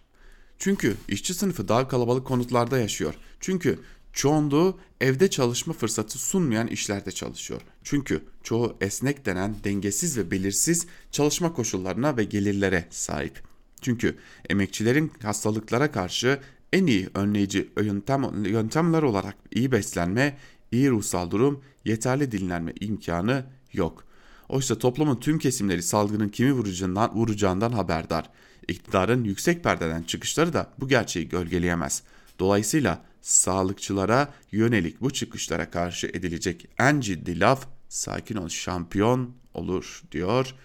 Çünkü 0.59 0.95
işçi 1.07 1.33
sınıfı 1.33 1.67
daha 1.67 1.87
kalabalık 1.87 2.27
konutlarda 2.27 2.79
yaşıyor. 2.79 3.13
Çünkü 3.39 3.79
çoğunluğu 4.13 4.79
evde 5.01 5.29
çalışma 5.29 5.73
fırsatı 5.73 6.19
sunmayan 6.19 6.67
işlerde 6.67 7.11
çalışıyor. 7.11 7.61
Çünkü 7.83 8.21
çoğu 8.43 8.77
esnek 8.81 9.25
denen 9.25 9.55
dengesiz 9.63 10.17
ve 10.17 10.31
belirsiz 10.31 10.87
çalışma 11.11 11.53
koşullarına 11.53 12.17
ve 12.17 12.23
gelirlere 12.23 12.87
sahip. 12.89 13.41
Çünkü 13.81 14.15
emekçilerin 14.49 15.11
hastalıklara 15.21 15.91
karşı 15.91 16.39
en 16.75 16.87
iyi 16.87 17.09
önleyici 17.13 17.69
yöntem, 17.81 18.45
yöntemler 18.45 19.03
olarak 19.03 19.35
iyi 19.51 19.71
beslenme, 19.71 20.37
iyi 20.71 20.89
ruhsal 20.89 21.31
durum, 21.31 21.63
yeterli 21.85 22.31
dinlenme 22.31 22.73
imkanı 22.79 23.45
yok. 23.73 24.05
Oysa 24.49 24.77
toplumun 24.77 25.15
tüm 25.15 25.39
kesimleri 25.39 25.83
salgının 25.83 26.29
kimi 26.29 26.53
vuracağından, 26.53 27.15
vuracağından 27.15 27.71
haberdar. 27.71 28.29
İktidarın 28.67 29.23
yüksek 29.23 29.63
perdeden 29.63 30.03
çıkışları 30.03 30.53
da 30.53 30.73
bu 30.79 30.87
gerçeği 30.87 31.29
gölgeleyemez. 31.29 32.03
Dolayısıyla 32.39 33.05
sağlıkçılara 33.21 34.33
yönelik 34.51 35.01
bu 35.01 35.13
çıkışlara 35.13 35.71
karşı 35.71 36.07
edilecek 36.07 36.67
en 36.79 36.99
ciddi 36.99 37.39
laf 37.39 37.67
sakin 37.89 38.35
ol 38.35 38.49
şampiyon 38.49 39.35
olur 39.53 40.01
diyor 40.11 40.55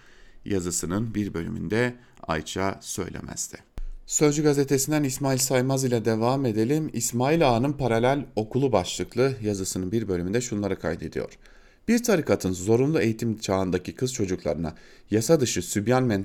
yazısının 0.45 1.15
bir 1.15 1.33
bölümünde 1.33 1.95
Ayça 2.27 2.79
söylemezdi. 2.81 3.70
Sözcü 4.11 4.43
gazetesinden 4.43 5.03
İsmail 5.03 5.37
Saymaz 5.37 5.83
ile 5.83 6.05
devam 6.05 6.45
edelim. 6.45 6.89
İsmail 6.93 7.49
Ağa'nın 7.49 7.73
paralel 7.73 8.25
okulu 8.35 8.71
başlıklı 8.71 9.33
yazısının 9.41 9.91
bir 9.91 10.07
bölümünde 10.07 10.41
şunları 10.41 10.79
kaydediyor. 10.79 11.37
Bir 11.87 12.03
tarikatın 12.03 12.51
zorunlu 12.51 13.01
eğitim 13.01 13.37
çağındaki 13.37 13.95
kız 13.95 14.13
çocuklarına 14.13 14.75
yasa 15.11 15.39
dışı 15.39 15.61
sübyan, 15.61 16.23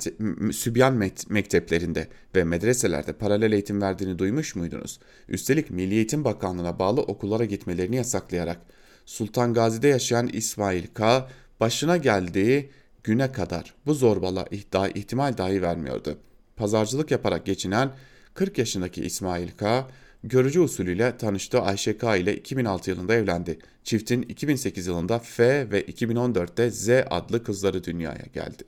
sübyan 0.53 0.95
mekteplerinde 1.28 2.09
ve 2.34 2.45
medreselerde 2.45 3.12
paralel 3.12 3.53
eğitim 3.53 3.82
verdiğini 3.82 4.18
duymuş 4.18 4.57
muydunuz? 4.57 5.01
Üstelik 5.28 5.70
Milli 5.70 5.95
Eğitim 5.95 6.24
Bakanlığı'na 6.24 6.78
bağlı 6.78 7.01
okullara 7.01 7.45
gitmelerini 7.45 7.97
yasaklayarak 7.97 8.59
Sultan 9.05 9.55
Gazi'de 9.55 9.89
yaşayan 9.89 10.28
İsmail 10.28 10.87
K. 10.87 11.28
başına 11.61 11.97
geldiği 11.97 12.70
güne 13.05 13.32
kadar 13.32 13.74
bu 13.87 13.95
zorbalığa 13.95 14.47
ihtimal 14.95 15.39
dahi 15.39 15.62
vermiyordu 15.62 16.18
pazarcılık 16.57 17.11
yaparak 17.11 17.46
geçinen 17.46 17.90
40 18.34 18.59
yaşındaki 18.59 19.02
İsmail 19.04 19.50
K. 19.50 19.88
görücü 20.24 20.61
usulüyle 20.61 21.16
tanıştığı 21.16 21.61
Ayşe 21.61 21.98
K. 21.98 22.16
ile 22.16 22.36
2006 22.36 22.90
yılında 22.90 23.14
evlendi. 23.14 23.59
Çiftin 23.84 24.22
2008 24.22 24.86
yılında 24.86 25.18
F 25.18 25.70
ve 25.70 25.82
2014'te 25.82 26.70
Z 26.70 26.88
adlı 27.11 27.44
kızları 27.44 27.84
dünyaya 27.84 28.26
geldi. 28.34 28.62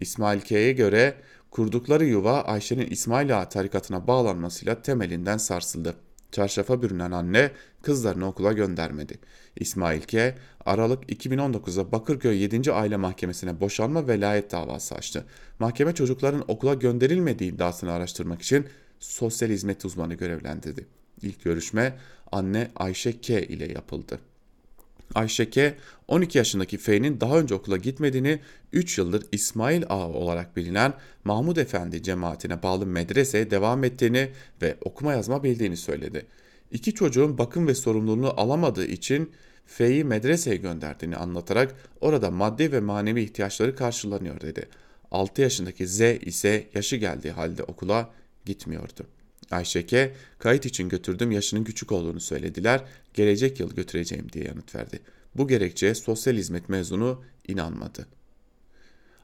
İsmail 0.00 0.40
K'ye 0.40 0.72
göre 0.72 1.14
kurdukları 1.50 2.04
yuva 2.04 2.40
Ayşe'nin 2.40 2.90
İsmail 2.90 3.38
Ağa 3.38 3.48
tarikatına 3.48 4.06
bağlanmasıyla 4.06 4.82
temelinden 4.82 5.36
sarsıldı. 5.36 5.94
Çarşafa 6.32 6.82
bürünen 6.82 7.10
anne 7.10 7.50
kızlarını 7.82 8.26
okula 8.26 8.52
göndermedi. 8.52 9.18
İsmail 9.56 10.02
K. 10.02 10.34
Aralık 10.64 11.10
2019'da 11.12 11.92
Bakırköy 11.92 12.42
7. 12.42 12.72
Aile 12.72 12.96
Mahkemesi'ne 12.96 13.60
boşanma 13.60 14.08
velayet 14.08 14.52
davası 14.52 14.94
açtı. 14.94 15.24
Mahkeme 15.58 15.94
çocukların 15.94 16.44
okula 16.48 16.74
gönderilmediği 16.74 17.52
iddiasını 17.52 17.92
araştırmak 17.92 18.42
için 18.42 18.66
sosyal 18.98 19.48
hizmet 19.48 19.84
uzmanı 19.84 20.14
görevlendirdi. 20.14 20.86
İlk 21.22 21.44
görüşme 21.44 21.98
anne 22.32 22.70
Ayşe 22.76 23.20
K 23.20 23.40
ile 23.40 23.72
yapıldı. 23.72 24.18
Ayşe 25.14 25.50
K 25.50 25.74
12 26.08 26.38
yaşındaki 26.38 26.78
F'nin 26.78 27.20
daha 27.20 27.38
önce 27.38 27.54
okula 27.54 27.76
gitmediğini, 27.76 28.40
3 28.72 28.98
yıldır 28.98 29.26
İsmail 29.32 29.82
Ağa 29.88 30.08
olarak 30.08 30.56
bilinen 30.56 30.94
Mahmud 31.24 31.56
Efendi 31.56 32.02
cemaatine 32.02 32.62
bağlı 32.62 32.86
medreseye 32.86 33.50
devam 33.50 33.84
ettiğini 33.84 34.30
ve 34.62 34.76
okuma 34.80 35.12
yazma 35.12 35.42
bildiğini 35.44 35.76
söyledi. 35.76 36.26
İki 36.70 36.94
çocuğun 36.94 37.38
bakım 37.38 37.66
ve 37.66 37.74
sorumluluğunu 37.74 38.40
alamadığı 38.40 38.86
için 38.86 39.30
F'yi 39.66 40.04
medreseye 40.04 40.56
gönderdiğini 40.56 41.16
anlatarak 41.16 41.74
orada 42.00 42.30
maddi 42.30 42.72
ve 42.72 42.80
manevi 42.80 43.22
ihtiyaçları 43.22 43.76
karşılanıyor 43.76 44.40
dedi. 44.40 44.68
6 45.10 45.42
yaşındaki 45.42 45.86
Z 45.86 46.00
ise 46.00 46.66
yaşı 46.74 46.96
geldiği 46.96 47.30
halde 47.30 47.62
okula 47.62 48.10
gitmiyordu. 48.44 49.06
Ayşeke 49.50 50.14
kayıt 50.38 50.66
için 50.66 50.88
götürdüm 50.88 51.30
yaşının 51.30 51.64
küçük 51.64 51.92
olduğunu 51.92 52.20
söylediler. 52.20 52.84
Gelecek 53.14 53.60
yıl 53.60 53.74
götüreceğim 53.74 54.26
diye 54.32 54.44
yanıt 54.44 54.74
verdi. 54.74 55.00
Bu 55.34 55.48
gerekçeye 55.48 55.94
sosyal 55.94 56.34
hizmet 56.34 56.68
mezunu 56.68 57.22
inanmadı. 57.48 58.06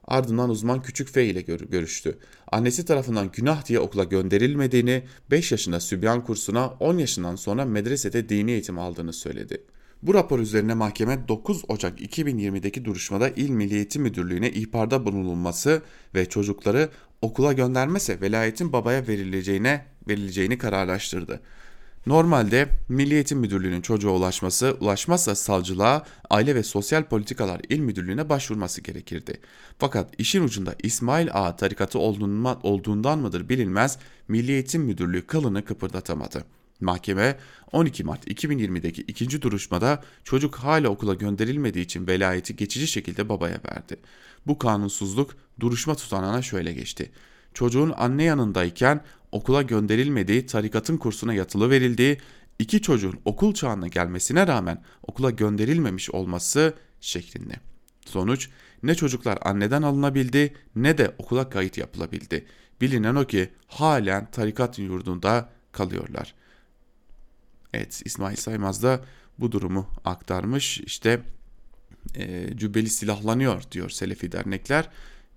Ardından 0.05 0.51
uzman 0.51 0.83
Küçük 0.83 1.09
F 1.09 1.25
ile 1.25 1.41
görüştü. 1.43 2.19
Annesi 2.53 2.85
tarafından 2.85 3.31
günah 3.33 3.67
diye 3.67 3.81
okula 3.81 4.05
gönderilmediğini, 4.05 5.03
5 5.31 5.53
yaşında 5.53 5.81
sübyan 5.81 6.25
kursuna, 6.25 6.69
10 6.69 6.99
yaşından 6.99 7.37
sonra 7.37 7.65
medresede 7.65 8.29
dini 8.29 8.51
eğitim 8.51 8.79
aldığını 8.79 9.13
söyledi. 9.13 9.63
Bu 10.03 10.15
rapor 10.15 10.39
üzerine 10.39 10.75
mahkeme 10.75 11.29
9 11.29 11.63
Ocak 11.69 12.01
2020'deki 12.01 12.85
duruşmada 12.85 13.29
İl 13.29 13.51
Milli 13.51 13.75
Eğitim 13.75 14.03
Müdürlüğü'ne 14.03 14.51
ihbarda 14.51 15.05
bulunulması 15.07 15.83
ve 16.15 16.29
çocukları 16.29 16.89
okula 17.23 17.53
göndermese 17.53 18.21
velayetin 18.21 18.73
babaya 18.73 19.09
verileceğine 19.09 19.85
verileceğini 20.09 20.59
kararlaştırdı. 20.59 21.41
Normalde 22.07 22.69
Milli 22.89 23.15
Eğitim 23.15 23.39
Müdürlüğü'nün 23.39 23.81
çocuğa 23.81 24.13
ulaşması, 24.13 24.77
ulaşmazsa 24.81 25.35
savcılığa, 25.35 26.07
Aile 26.31 26.55
ve 26.55 26.63
Sosyal 26.63 27.05
Politikalar 27.05 27.61
İl 27.69 27.79
Müdürlüğü'ne 27.79 28.29
başvurması 28.29 28.81
gerekirdi. 28.81 29.41
Fakat 29.79 30.15
işin 30.19 30.43
ucunda 30.43 30.75
İsmail 30.83 31.29
Ağa 31.33 31.57
tarikatı 31.57 31.99
olduğundan 31.99 33.19
mıdır 33.19 33.49
bilinmez 33.49 33.99
Milli 34.29 34.53
Eğitim 34.53 34.83
Müdürlüğü 34.83 35.27
kılını 35.27 35.65
kıpırdatamadı. 35.65 36.45
Mahkeme 36.81 37.39
12 37.73 38.05
Mart 38.05 38.27
2020'deki 38.27 39.03
ikinci 39.03 39.43
duruşmada 39.43 40.03
çocuk 40.25 40.57
hala 40.57 40.89
okula 40.89 41.15
gönderilmediği 41.15 41.85
için 41.85 42.07
velayeti 42.07 42.57
geçici 42.57 42.87
şekilde 42.87 43.29
babaya 43.29 43.61
verdi. 43.73 43.97
Bu 44.47 44.59
kanunsuzluk 44.59 45.37
duruşma 45.61 45.95
tutanağına 45.95 46.43
şöyle 46.43 46.73
geçti. 46.73 47.11
Çocuğun 47.57 47.95
anne 47.97 48.25
yanındayken 48.25 49.05
okula 49.33 49.63
gönderilmediği, 49.63 50.47
tarikatın 50.47 50.97
kursuna 50.97 51.35
yatılı 51.35 51.71
verildiği, 51.71 52.19
iki 52.59 52.83
çocuğun 52.83 53.21
okul 53.25 53.55
çağına 53.55 53.89
gelmesine 53.89 54.47
rağmen 54.47 54.83
okula 55.03 55.31
gönderilmemiş 55.31 56.11
olması 56.11 56.75
şeklinde. 57.01 57.55
Sonuç 58.07 58.49
ne 58.83 58.95
çocuklar 58.95 59.39
anneden 59.43 59.83
alınabildi 59.83 60.55
ne 60.75 60.99
de 60.99 61.15
okula 61.19 61.51
kayıt 61.51 61.79
yapılabildi. 61.79 62.47
Bilinen 62.81 63.15
o 63.15 63.27
ki 63.27 63.51
halen 63.67 64.31
tarikat 64.31 64.79
yurdunda 64.79 65.49
kalıyorlar. 65.73 66.35
Evet 67.75 68.03
İsmail 68.05 68.37
Saymaz 68.37 68.83
da 68.83 69.01
bu 69.39 69.53
durumu 69.53 69.87
aktarmış. 70.05 70.81
İşte 70.81 71.21
e, 72.15 72.57
cübbeli 72.57 72.91
silahlanıyor 72.91 73.63
diyor 73.73 73.91
Selefi 73.91 74.33
dernekler. 74.33 74.89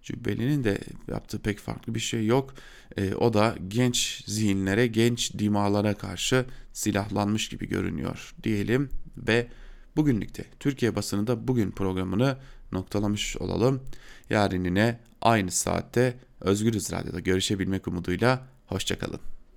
Cübbeli'nin 0.09 0.63
de 0.63 0.77
yaptığı 1.07 1.39
pek 1.39 1.59
farklı 1.59 1.95
bir 1.95 1.99
şey 1.99 2.25
yok. 2.25 2.53
E, 2.97 3.13
o 3.13 3.33
da 3.33 3.55
genç 3.67 4.23
zihinlere, 4.25 4.87
genç 4.87 5.33
dimalara 5.33 5.93
karşı 5.93 6.45
silahlanmış 6.73 7.49
gibi 7.49 7.67
görünüyor 7.67 8.33
diyelim 8.43 8.89
ve 9.17 9.47
bugünlükte 9.95 10.45
Türkiye 10.59 10.95
basınında 10.95 11.47
bugün 11.47 11.71
programını 11.71 12.37
noktalamış 12.71 13.37
olalım. 13.37 13.83
Yarın 14.29 14.63
yine 14.63 14.99
aynı 15.21 15.51
saatte 15.51 16.17
Özgürüz 16.41 16.91
Radyo'da 16.91 17.19
görüşebilmek 17.19 17.87
umuduyla 17.87 18.47
hoşçakalın. 18.65 19.38